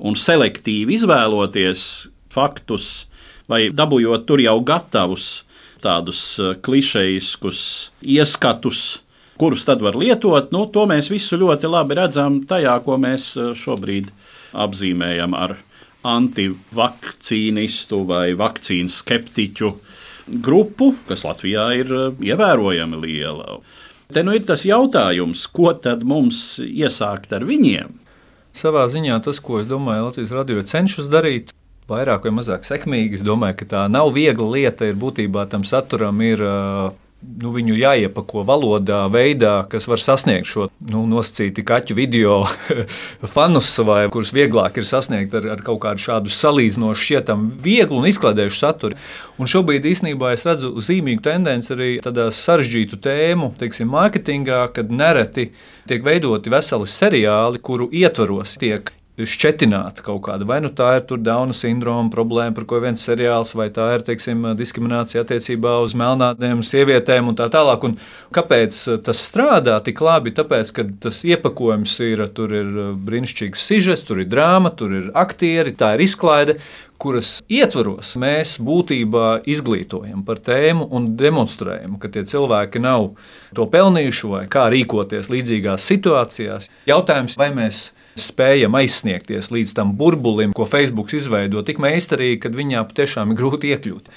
un 0.00 0.16
selektīvi 0.18 0.96
izvēloties 0.98 1.84
faktus, 2.32 3.06
vai 3.50 3.68
dabūjot 3.74 4.26
tur 4.26 4.42
jau 4.42 4.58
gatavus 4.66 5.44
tādus 5.82 6.20
eh, 6.38 6.54
klišejiskus 6.60 7.62
ieskatus, 8.02 9.00
kurus 9.40 9.64
tad 9.64 9.82
var 9.84 9.96
lietot. 9.98 10.52
Nu, 10.54 10.66
to 10.72 10.86
mēs 10.90 11.10
visu 11.12 11.38
ļoti 11.40 11.70
labi 11.70 11.96
redzam 11.98 12.42
tajā, 12.48 12.76
ko 12.84 12.98
mēs 13.00 13.32
eh, 13.36 13.52
šobrīd 13.56 14.12
apzīmējam 14.50 15.36
ar 15.38 15.56
antivakcīnistu 16.06 18.02
vai 18.08 18.32
vakcīnu 18.38 18.92
skeptiķu 18.92 19.70
grupu, 20.44 20.94
kas 21.08 21.24
Latvijā 21.26 21.70
ir 21.80 21.94
eh, 21.94 22.26
ievērojami 22.32 23.00
liela. 23.04 23.60
Te 24.10 24.24
nu 24.26 24.34
ir 24.34 24.42
tas 24.46 24.64
jautājums, 24.66 25.44
ko 25.54 25.72
tad 25.78 26.02
mums 26.06 26.58
iesākt 26.64 27.32
ar 27.36 27.46
viņiem? 27.46 27.94
Savā 28.56 28.88
ziņā 28.90 29.20
tas, 29.22 29.38
ko 29.38 29.60
es 29.60 29.68
domāju, 29.70 30.08
Latvijas 30.08 30.34
radio 30.34 30.64
cenšas 30.66 31.10
darīt, 31.12 31.52
vairāk 31.90 32.26
vai 32.26 32.32
mazāk 32.40 32.66
sekmīgi. 32.66 33.20
Es 33.20 33.26
domāju, 33.26 33.60
ka 33.60 33.68
tā 33.70 33.84
nav 33.90 34.10
viegla 34.16 34.48
lieta. 34.56 34.88
Ir 34.90 34.98
būtībā 34.98 35.46
tam 35.50 35.62
saturam 35.66 36.18
ir 36.26 36.42
uh, 36.42 36.90
nu, 37.20 37.50
viņu 37.52 37.76
jāiepako 37.76 38.42
valodā, 38.48 39.02
veidā, 39.12 39.52
kas 39.70 39.86
var 39.90 40.00
sasniegt 40.02 40.48
šo 40.48 40.68
nu, 40.90 41.02
nosacītu 41.10 41.64
kaķu 41.66 41.96
video 41.98 42.36
fanus, 43.34 43.70
vai 43.86 44.02
kurus 44.12 44.32
vieglāk 44.36 44.80
ir 44.80 44.88
sasniegt 44.88 45.34
ar, 45.36 45.48
ar 45.56 45.64
kaut 45.64 45.82
kādu 45.84 46.04
šādu 46.04 46.32
salīdzinošu, 46.34 47.06
šķietamu, 47.06 47.50
vieglu 47.64 48.00
un 48.00 48.08
izklaidējušu 48.10 48.60
saturu. 48.60 49.00
Un 49.40 49.50
šobrīd 49.50 49.88
īstenībā 49.90 50.34
es 50.36 50.46
redzu 50.48 50.72
zīmīgu 50.84 51.24
tendenci 51.24 51.74
arī 51.76 51.90
tādā 52.04 52.30
sarežģītu 52.34 53.00
tēmu, 53.04 53.52
teiksim, 53.60 53.90
mārketingā, 53.92 54.62
kad 54.76 54.92
nereti 54.92 55.50
tiek 55.90 56.06
veidoti 56.06 56.52
veseli 56.52 56.88
seriāli, 56.88 57.60
kuru 57.64 57.90
ietvaros 57.92 58.56
tiek 58.60 58.92
šķetināta 59.18 60.04
kaut 60.04 60.22
kāda. 60.26 60.46
Vai 60.48 60.60
nu 60.64 60.70
tā 60.72 60.92
ir 61.00 61.18
Dauna 61.20 61.54
sindroma 61.56 62.10
problēma, 62.12 62.54
par 62.56 62.66
ko 62.68 62.80
viens 62.82 63.02
seriāls, 63.04 63.54
vai 63.58 63.68
tā 63.74 63.88
ir 63.96 64.04
teiksim, 64.06 64.52
diskriminācija 64.58 65.24
attiecībā 65.24 65.76
uz 65.84 65.94
melnādiem 65.98 66.62
sievietēm 66.64 67.30
un 67.32 67.38
tā 67.38 67.50
tālāk. 67.52 67.84
Un 67.88 67.96
kāpēc 68.34 68.78
tas 69.06 69.24
strādā 69.26 69.78
tik 69.84 70.00
labi? 70.04 70.34
Tāpēc, 70.36 70.74
ka 70.76 70.86
tas 71.06 71.22
iepakojums 71.28 71.96
ir, 72.06 72.24
tur 72.36 72.54
ir 72.56 72.70
brīnišķīgs 72.96 73.66
sižets, 73.70 74.06
tur 74.08 74.22
ir 74.22 74.30
drāma, 74.30 74.72
tur 74.76 74.94
ir 74.96 75.10
aktieri, 75.18 75.74
tā 75.76 75.94
ir 75.96 76.06
izklaide, 76.06 76.60
kuras 77.00 77.38
ietvaros 77.48 78.12
mēs 78.20 78.58
būtībā 78.60 79.40
izglītojam 79.48 80.24
par 80.26 80.40
tēmu 80.44 80.88
un 80.96 81.14
demonstrējam, 81.16 81.96
ka 82.00 82.10
tie 82.12 82.26
cilvēki 82.28 82.82
nav 82.84 83.14
to 83.56 83.66
pelnījuši 83.72 84.34
vai 84.34 84.42
kā 84.52 84.66
rīkoties 84.72 85.32
līdzīgās 85.32 85.88
situācijās. 85.92 86.68
Jautājums, 86.90 87.38
vai 87.40 87.50
mēs 87.56 87.88
spējam 88.18 88.74
aizsniegties 88.78 89.50
līdz 89.54 89.74
tam 89.76 89.94
burbulim, 89.98 90.54
ko 90.56 90.66
Facebook 90.68 91.12
izveido 91.14 91.62
tik 91.66 91.80
meistarīgi, 91.82 92.40
ka 92.42 92.52
viņā 92.54 92.84
patiešām 92.90 93.32
ir 93.32 93.40
grūti 93.40 93.74
iekļūt. 93.74 94.10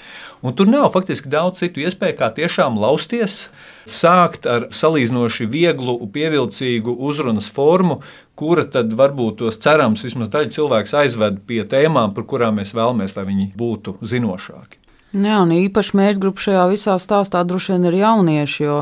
Un 0.44 0.52
tur 0.52 0.68
nav 0.68 0.90
faktiski 0.92 1.30
daudz 1.32 1.62
citu 1.62 1.80
iespēju, 1.80 2.18
kā 2.18 2.28
tiešām 2.36 2.76
lausties, 2.82 3.48
sākt 3.88 4.44
ar 4.50 4.68
salīdzinoši 4.74 5.48
vieglu, 5.48 5.96
pievilcīgu 6.12 6.92
uzrunas 7.08 7.48
formu, 7.48 8.02
kura 8.36 8.66
tad 8.68 8.92
varbūt 8.92 9.40
tos 9.40 9.60
cerams 9.62 10.04
vismaz 10.04 10.28
daļu 10.34 10.52
cilvēku 10.58 10.96
aizved 11.00 11.40
pie 11.48 11.62
tēmām, 11.64 12.12
par 12.16 12.28
kurām 12.28 12.60
mēs 12.60 12.74
vēlamies, 12.76 13.16
lai 13.16 13.28
viņi 13.30 13.52
būtu 13.56 13.98
zinošāki. 14.04 14.80
Jā, 15.14 15.38
un 15.44 15.52
īpaši 15.54 15.94
mērķgrupa 15.94 16.42
šajā 16.42 16.62
visā 16.72 16.94
stāstā 16.98 17.44
droši 17.46 17.76
vien 17.76 17.84
ir 17.86 18.00
jaunieši, 18.00 18.64
jo 18.66 18.78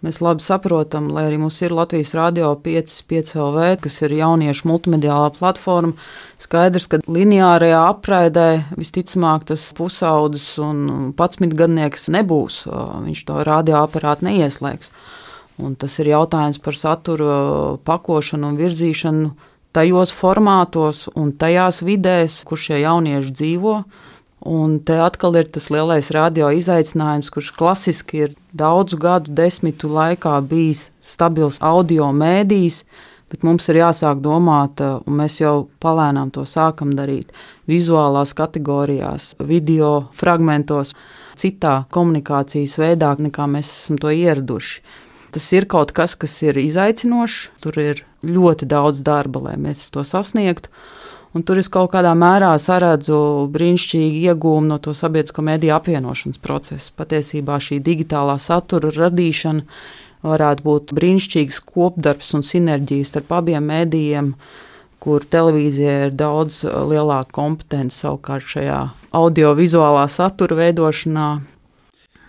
Mēs 0.00 0.22
labi 0.24 0.40
saprotam, 0.40 1.10
lai 1.12 1.26
arī 1.28 1.36
mums 1.42 1.58
ir 1.60 1.74
Latvijas 1.76 2.14
Rādio 2.16 2.54
5, 2.64 2.92
5 3.10 3.34
LV, 3.36 3.64
kas 3.84 3.98
ir 4.06 4.14
jauniešu 4.16 4.70
multimediālā 4.70 5.26
platforma. 5.36 5.92
Skaidrs, 6.40 6.86
ka 6.88 7.02
lineārajā 7.04 7.82
apraidē 7.90 8.46
visticamāk 8.80 9.44
tas 9.50 9.66
pusaudzis 9.76 10.54
un 10.64 11.12
patsmitgadnieks 11.18 12.08
nebūs. 12.16 12.62
Viņš 13.04 13.26
to 13.28 13.44
radioaparātu 13.44 14.30
neieslēgs. 14.30 14.88
Un 15.60 15.76
tas 15.76 15.98
ir 16.00 16.14
jautājums 16.14 16.62
par 16.64 16.80
satura 16.80 17.36
pakošanu 17.84 18.54
un 18.54 18.56
virzīšanu 18.56 19.34
tajos 19.76 20.16
formātos 20.16 21.10
un 21.12 21.34
tajās 21.36 21.82
vidēs, 21.84 22.40
kur 22.48 22.56
šie 22.56 22.80
jaunieši 22.86 23.36
dzīvo. 23.36 23.74
Un 24.40 24.78
te 24.80 24.96
atkal 24.96 25.36
ir 25.36 25.50
tas 25.52 25.68
lielais 25.68 26.08
radio 26.16 26.48
izaicinājums, 26.56 27.28
kurš 27.28 27.50
klasiski 27.58 28.22
ir 28.24 28.34
daudzu 28.56 28.96
gadu 29.00 29.34
desmitu 29.36 29.90
laikā 29.92 30.38
bijis 30.48 30.86
stabils 31.04 31.58
audio 31.60 32.08
mēdījis, 32.16 32.78
bet 33.30 33.44
mums 33.44 33.68
ir 33.68 33.82
jāsāk 33.82 34.22
domāt, 34.24 34.80
un 34.80 35.18
mēs 35.20 35.42
jau 35.42 35.68
palēnām 35.84 36.32
to 36.32 36.46
sākam 36.48 36.94
darīt, 36.96 37.34
vizuālās 37.68 38.32
kategorijās, 38.38 39.34
video 39.44 40.08
fragmentos, 40.16 40.94
citā 41.36 41.84
komunikācijas 41.92 42.78
veidā, 42.80 43.12
nekā 43.20 43.44
mēs 43.44 43.68
esam 43.76 44.00
to 44.00 44.08
ieraduši. 44.08 44.80
Tas 45.30 45.44
ir 45.54 45.68
kaut 45.70 45.92
kas, 45.94 46.16
kas 46.18 46.32
ir 46.42 46.56
izaicinošs, 46.58 47.50
tur 47.62 47.76
ir 47.78 48.02
ļoti 48.26 48.66
daudz 48.66 49.04
darba, 49.06 49.44
lai 49.50 49.58
mēs 49.60 49.84
to 49.94 50.02
sasniegtu. 50.02 50.72
Un 51.30 51.44
tur 51.46 51.60
es 51.60 51.68
kaut 51.70 51.92
kādā 51.92 52.10
mērā 52.18 52.50
saredzu 52.58 53.16
brīnišķīgi 53.54 54.24
iegūmu 54.32 54.66
no 54.66 54.80
to 54.82 54.90
sabiedrisko 54.96 55.44
mediju 55.46 55.76
apvienošanas 55.76 56.40
procesa. 56.42 56.90
Patiesībā 56.98 57.60
šī 57.62 57.78
digitālā 57.86 58.34
satura 58.42 58.90
radīšana 58.96 59.62
varētu 60.26 60.66
būt 60.66 60.94
brīnišķīgs 60.98 61.60
kopdarbs 61.68 62.34
un 62.34 62.42
sinerģijas 62.46 63.12
starp 63.12 63.30
abiem 63.38 63.70
mēdījiem, 63.70 64.32
kur 65.00 65.22
televīzija 65.22 65.94
ir 66.08 66.16
daudz 66.18 66.64
lielāka 66.66 67.30
kompetence 67.38 68.02
savukārt 68.02 68.50
šajā 68.50 68.80
audiovizuālā 69.16 70.08
satura 70.10 70.58
veidošanā. 70.64 71.28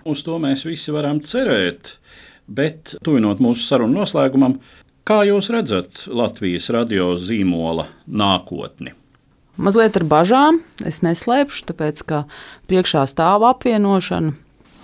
Uz 0.06 0.22
to 0.26 0.38
mēs 0.42 0.62
visi 0.66 0.94
varam 0.94 1.20
cerēt, 1.26 1.96
bet 2.46 2.96
tuvinot 3.02 3.42
mūsu 3.42 3.66
sarunu 3.66 4.02
noslēgumam, 4.02 4.60
Kā 5.02 5.24
jūs 5.26 5.50
redzat 5.50 6.04
Latvijas 6.14 6.68
radio 6.70 7.16
zīmola 7.18 7.88
nākotni? 8.06 8.94
Mazliet 9.58 9.98
ar 9.98 10.06
bažām, 10.06 10.60
es 10.86 11.02
neslēpšu, 11.02 11.66
tāpēc 11.72 12.04
ka 12.06 12.20
priekšā 12.70 13.08
stāv 13.10 13.44
apvienošana, 13.50 14.36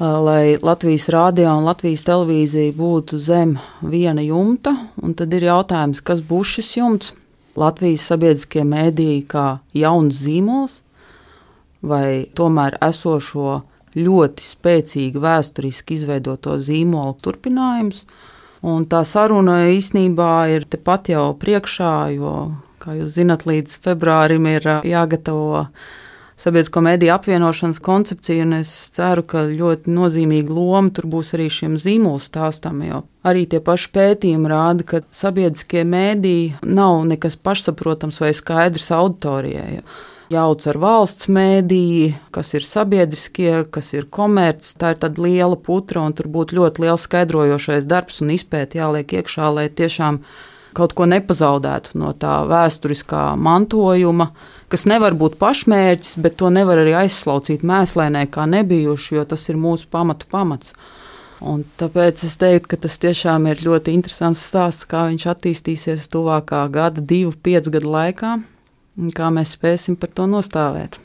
lai 0.02 0.58
Latvijas 0.58 1.06
rādio 1.14 1.52
un 1.60 1.70
Latvijas 1.70 2.04
televīzija 2.08 2.74
būtu 2.78 3.20
zem 3.22 3.56
viena 3.86 4.26
jumta. 4.26 4.74
Tad 4.98 5.38
ir 5.38 5.48
jautājums, 5.52 6.02
kas 6.02 6.26
būs 6.26 6.58
šis 6.58 6.74
jumts? 6.80 7.14
Latvijas 7.58 8.06
sabiedriskie 8.10 8.66
mēdīji 8.66 9.24
kā 9.30 9.48
jauns 9.78 10.18
zīmols 10.22 10.82
vai 11.82 12.26
tomēr 12.38 12.78
esošo 12.86 13.60
ļoti 13.98 14.46
spēcīgu 14.46 15.22
vēsturiski 15.22 15.98
izveidoto 15.98 16.58
zīmolu 16.62 17.18
turpinājums. 17.22 18.04
Un 18.66 18.88
tā 18.90 19.04
saruna 19.06 19.68
īsnībā 19.70 20.32
ir 20.56 20.66
tepat 20.66 21.12
jau 21.14 21.30
priekšā, 21.38 21.94
jo, 22.18 22.34
kā 22.82 22.98
jūs 22.98 23.14
zinat, 23.20 23.46
līdz 23.46 23.78
februārim 23.86 24.48
ir 24.50 24.66
jāgatavo 24.88 25.68
sabiedrisko 26.38 26.82
mediju 26.86 27.14
apvienošanas 27.16 27.80
koncepcija, 27.86 28.46
un 28.46 28.60
es 28.60 28.72
ceru, 28.94 29.24
ka 29.26 29.46
ļoti 29.50 29.94
nozīmīga 29.94 30.54
loma 30.54 30.94
tur 30.94 31.08
būs 31.10 31.34
arī 31.38 31.48
šiem 31.54 31.78
zīmolu 31.82 32.22
stāstam, 32.22 32.84
jo 32.86 33.04
arī 33.26 33.48
tie 33.50 33.62
paši 33.62 33.90
pētījumi 33.94 34.52
rāda, 34.52 34.86
ka 34.86 35.02
sabiedriskie 35.14 35.86
mediji 35.86 36.54
nav 36.66 37.02
nekas 37.10 37.38
pašsaprotams 37.42 38.22
vai 38.22 38.36
skaidrs 38.38 38.92
auditorijai 38.94 39.82
jauc 40.34 40.66
ar 40.68 40.80
valsts 40.82 41.30
mēdīju, 41.32 42.12
kas 42.36 42.54
ir 42.58 42.66
sabiedriskie, 42.68 43.52
kas 43.72 43.94
ir 43.96 44.10
komerci. 44.12 44.76
Tā 44.80 44.94
ir 44.94 45.02
tāda 45.04 45.24
liela 45.24 45.58
putra, 45.60 46.04
un 46.04 46.16
tur 46.18 46.30
būtu 46.32 46.60
ļoti 46.60 46.84
liels 46.84 47.08
skaidrojošais 47.08 47.88
darbs 47.88 48.22
un 48.24 48.34
izpēta 48.36 48.82
jāliek 48.82 49.18
iekšā, 49.20 49.50
lai 49.56 49.68
tiešām 49.70 50.22
kaut 50.78 50.94
ko 50.98 51.08
nepazaudētu 51.10 51.98
no 51.98 52.12
tā 52.14 52.42
vēsturiskā 52.50 53.32
mantojuma, 53.40 54.30
kas 54.70 54.86
nevar 54.90 55.16
būt 55.18 55.40
pašmērķis, 55.42 56.20
bet 56.22 56.38
to 56.38 56.52
nevar 56.54 56.84
arī 56.84 56.94
aizslaucīt 57.06 57.66
mēslēnē, 57.66 58.28
kā 58.30 58.46
nebijuši, 58.52 59.16
jo 59.18 59.26
tas 59.32 59.48
ir 59.50 59.58
mūsu 59.58 59.90
pamatu 59.90 60.30
pamats. 60.30 60.76
Un 61.38 61.64
tāpēc 61.78 62.22
es 62.26 62.36
teiktu, 62.42 62.74
ka 62.74 62.80
tas 62.86 62.98
tiešām 63.02 63.46
ir 63.50 63.62
ļoti 63.62 63.94
interesants 63.94 64.44
stāsts, 64.50 64.90
kā 64.90 65.08
viņš 65.10 65.28
attīstīsies 65.34 66.10
tuvākā 66.14 66.64
gada, 66.74 67.02
divu, 67.02 67.34
piecu 67.46 67.74
gadu 67.78 67.94
laikā 67.94 68.38
kā 69.16 69.30
mēs 69.34 69.58
spēsim 69.58 69.98
par 70.00 70.14
to 70.14 70.30
nostāvēt. 70.30 71.00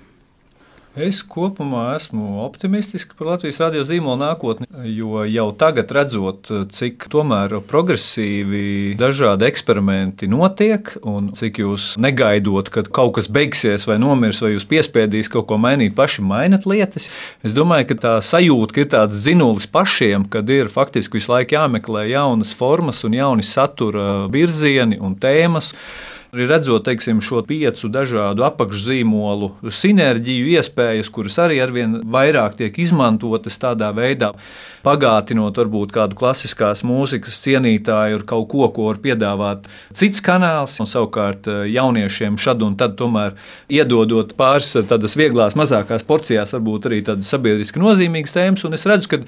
Es 0.93 1.23
kopumā 1.25 1.95
esmu 1.97 2.43
optimistisks 2.45 3.17
par 3.17 3.31
Latvijas 3.31 3.63
radio 3.63 3.81
zīmola 3.89 4.19
nākotni, 4.27 4.67
jo 4.93 5.23
jau 5.25 5.47
tagad 5.57 5.89
redzot, 5.97 6.51
cik 6.69 7.07
progresīvi 7.09 8.93
dažādi 9.01 9.49
eksperimenti 9.49 10.29
notiek, 10.29 10.93
un 11.01 11.31
cik 11.33 11.63
jūs 11.65 11.87
negaidot, 11.97 12.69
kad 12.69 12.93
kaut 12.93 13.15
kas 13.17 13.31
beigsies 13.33 13.89
vai 13.89 13.97
nomirs, 14.05 14.43
vai 14.45 14.53
jūs 14.53 14.69
piespiedīs 14.69 15.33
kaut 15.33 15.49
ko 15.49 15.57
mainīt, 15.57 15.97
paši 15.97 16.29
mainat 16.29 16.69
lietas. 16.69 17.09
Es 17.41 17.57
domāju, 17.57 17.89
ka 17.89 18.01
tā 18.05 18.15
sajūta, 18.21 18.77
ka 18.77 18.85
ir 18.85 18.93
tāds 18.93 19.25
zinulis 19.25 19.71
pašiem, 19.73 20.29
kad 20.29 20.45
ir 20.53 20.69
faktiski 20.69 21.17
visu 21.17 21.33
laiku 21.33 21.57
jāmeklē 21.57 22.05
jaunas 22.13 22.53
formas 22.53 23.01
un 23.09 23.17
jauni 23.17 23.49
satura 23.49 24.27
virzieni 24.29 25.01
un 25.01 25.17
tēmas. 25.17 25.73
Arī 26.33 26.47
redzot 26.49 26.87
teiksim, 26.87 27.19
šo 27.21 27.43
piecu 27.45 27.91
dažādu 27.93 28.41
apakšzīmolu 28.47 29.51
sinerģiju, 29.69 30.47
iespējas, 30.55 31.11
kuras 31.13 31.35
arī 31.45 31.59
arvien 31.61 31.99
vairāk 32.09 32.55
tiek 32.57 32.79
izmantotas 32.81 33.61
tādā 33.61 33.91
veidā, 33.93 34.31
pagātinot 34.81 35.61
varbūt 35.61 35.93
kādu 35.93 36.17
klasiskās 36.17 36.81
mūzikas 36.89 37.37
cienītāju 37.45 38.23
ar 38.23 38.25
kaut 38.31 38.49
ko, 38.49 38.65
ko 38.73 38.87
var 38.89 39.03
piedāvāt 39.05 39.69
cits 39.93 40.25
kanāls, 40.25 40.79
un 40.81 40.89
savukārt 40.89 41.51
eh, 41.53 41.67
jauniešiem 41.75 42.41
šad 42.41 42.65
un 42.65 42.79
tad 42.81 42.97
tomēr 42.97 43.37
iedodot 43.69 44.33
pāris 44.41 44.73
tādas 44.89 45.19
vieglās, 45.21 45.53
mazākās 45.53 46.09
porcijās, 46.09 46.57
varbūt 46.57 46.89
arī 46.89 47.03
tādas 47.11 47.29
sabiedriski 47.29 47.85
nozīmīgas 47.85 48.33
tēmas. 48.39 48.65
Un 48.65 48.81
es 48.81 48.89
redzu, 48.89 49.13
ka 49.13 49.21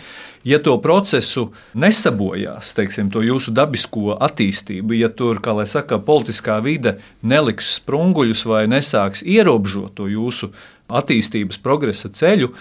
ja 0.44 0.60
to 0.62 0.76
procesu 0.82 1.48
nesabojās, 1.74 2.74
teiksim, 2.76 3.10
to 3.12 3.24
jūsu 3.24 3.54
dabisko 3.56 4.18
attīstību, 4.24 4.96
ja 4.98 5.08
tur, 5.08 5.40
kā 5.44 5.56
lai 5.56 5.66
saka, 5.70 5.98
politiskā 5.98 6.60
vide 6.64 6.98
neliks 7.22 7.74
sprunguļus 7.80 8.44
vai 8.50 8.64
nesāks 8.70 9.24
ierobežot 9.24 9.96
to 9.98 10.08
jūsu 10.12 10.52
attīstības 10.92 11.60
progresa 11.64 12.10
ceļu, 12.12 12.52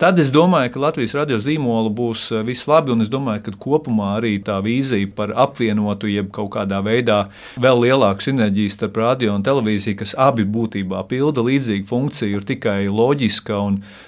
Tad 0.00 0.16
es 0.16 0.30
domāju, 0.32 0.70
ka 0.72 0.80
Latvijas 0.80 1.12
radio 1.12 1.36
zīmola 1.44 1.90
būs 1.92 2.22
eh, 2.32 2.40
viss 2.48 2.64
labi, 2.70 2.94
un 2.94 3.04
es 3.04 3.10
domāju, 3.12 3.42
ka 3.44 3.52
kopumā 3.60 4.14
arī 4.16 4.38
tā 4.40 4.54
vīzija 4.64 5.10
par 5.12 5.34
apvienotu, 5.44 6.08
jeb 6.08 6.30
kaut 6.32 6.54
kādā 6.54 6.78
veidā 6.86 7.18
vēl 7.60 7.82
lielāku 7.84 8.24
sinerģiju 8.24 8.72
starp 8.72 8.96
radio 8.96 9.34
un 9.36 9.44
televīziju, 9.44 9.98
kas 10.00 10.16
abi 10.16 10.48
būtībā 10.48 11.04
pilda 11.10 11.44
līdzīgu 11.44 11.84
funkciju, 11.92 12.40
ir 12.40 12.48
tikai 12.48 12.78
loģiska. 12.88 13.60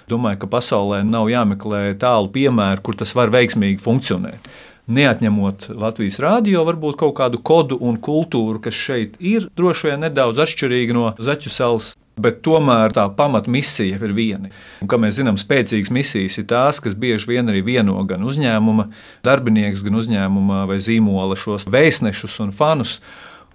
Domāju, 0.08 0.40
ka 0.40 0.52
pasaulē 0.56 1.02
nav 1.04 1.28
jāmeklē 1.28 1.84
tālu 2.00 2.32
piemēru, 2.32 2.80
kur 2.88 2.96
tas 2.96 3.12
var 3.18 3.34
veiksmīgi 3.36 3.82
funkcionēt 3.84 4.48
neatņemot 4.92 5.68
Latvijas 5.78 6.16
rādio, 6.24 6.64
varbūt 6.66 6.96
kaut 7.04 7.14
kādu 7.20 7.38
kodu 7.38 7.76
un 7.84 8.00
kultūru, 8.02 8.64
kas 8.64 8.74
šeit 8.74 9.20
ir 9.20 9.50
droši 9.56 9.92
vien 9.92 10.06
nedaudz 10.08 10.40
atšķirīga 10.42 10.96
no 10.96 11.12
Zaķu 11.20 11.52
salas. 11.52 11.92
Bet 12.20 12.42
tomēr 12.44 12.92
tā 12.92 13.06
pamatmisija 13.16 13.96
ir 13.96 14.12
viena. 14.12 14.50
Un, 14.84 14.88
kā 14.90 14.98
mēs 15.00 15.16
zinām, 15.16 15.38
spēcīgas 15.40 15.92
misijas 15.94 16.36
ir 16.42 16.46
tās, 16.50 16.80
kas 16.84 16.96
bieži 16.98 17.30
vien 17.30 17.48
arī 17.48 17.62
vieno 17.64 17.96
gan 18.08 18.26
uzņēmuma 18.28 18.90
darbinieks, 19.24 19.84
gan 19.86 19.96
uzņēmuma 19.96 20.66
vai 20.68 20.76
zīmola 20.82 21.38
šos 21.40 21.70
vēstnešus 21.72 22.36
un 22.44 22.52
fanus. 22.52 22.98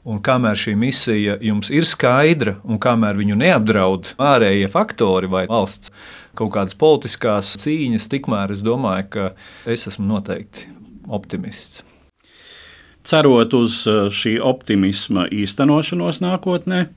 Un 0.07 0.21
kamēr 0.23 0.55
šī 0.57 0.73
misija 0.79 1.35
jums 1.43 1.69
ir 1.69 1.85
skaidra, 1.85 2.55
un 2.63 2.79
kamēr 2.81 3.19
viņu 3.19 3.35
neapdraud 3.37 4.13
ārējie 4.23 4.69
faktori 4.71 5.29
vai 5.29 5.43
valsts 5.51 5.91
kaut 6.37 6.53
kādas 6.55 6.77
politiskās 6.79 7.55
cīņas, 7.61 8.07
tikmēr 8.11 8.53
es 8.55 8.63
domāju, 8.65 9.09
ka 9.13 9.27
es 9.69 9.87
esmu 9.89 10.07
noteikti 10.13 10.69
optimists. 11.11 11.83
Cerot 13.07 13.53
uz 13.55 13.79
uh, 13.87 14.07
šī 14.11 14.35
optimisma 14.43 15.27
īstenošanos 15.31 16.19
nākotnē, 16.23 16.87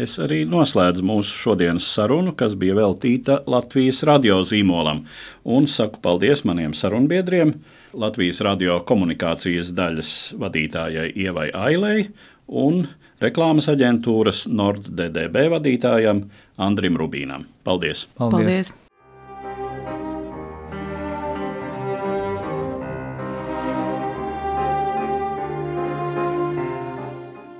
es 0.00 0.16
arī 0.22 0.42
noslēdzu 0.48 1.04
mūsu 1.06 1.38
šodienas 1.44 1.86
sarunu, 1.96 2.34
kas 2.36 2.56
bija 2.58 2.76
veltīta 2.78 3.40
Latvijas 3.50 4.02
radio 4.08 4.40
zīmolam, 4.46 5.04
un 5.44 5.68
saku 5.70 6.02
paldies 6.04 6.44
maniem 6.48 6.74
sarunbiedriem, 6.76 7.54
Latvijas 7.94 8.40
radio 8.42 8.80
komunikācijas 8.88 9.70
daļas 9.76 10.12
vadītājai 10.40 11.10
Ievai 11.26 11.50
Ailei 11.54 12.08
un 12.48 12.86
reklāmas 13.22 13.70
aģentūras 13.70 14.48
NordDDB 14.50 15.48
vadītājam 15.54 16.24
Andrim 16.58 16.98
Rubīnam. 16.98 17.46
Paldies! 17.64 18.08
Paldies. 18.18 18.40
paldies. 18.40 18.80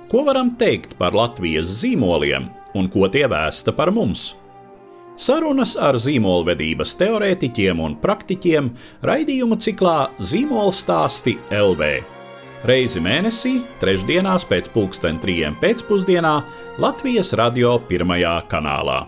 Ko 0.09 0.21
varam 0.23 0.51
teikt 0.59 0.93
par 0.99 1.15
Latvijas 1.17 1.69
zīmoliem 1.81 2.49
un 2.77 2.89
ko 2.93 3.07
tie 3.09 3.25
vēsta 3.31 3.73
par 3.73 3.89
mums? 3.95 4.35
Sarunas 5.17 5.73
ar 5.79 5.95
zīmolvedības 5.97 6.91
teorētiķiem 6.99 7.79
un 7.81 7.95
praktiķiem 8.01 8.67
raidījumu 9.07 9.57
ciklā 9.63 10.11
Zīmola 10.19 10.75
stāsti 10.75 11.37
LV. 11.55 11.89
Reizi 12.65 13.01
mēnesī, 13.01 13.55
trešdienās 13.81 14.45
pēc 14.49 14.69
pulksten 14.73 15.21
trijiem 15.23 15.57
pēcpusdienā 15.61 16.35
Latvijas 16.83 17.33
radio 17.39 17.77
pirmajā 17.89 18.39
kanālā. 18.51 19.05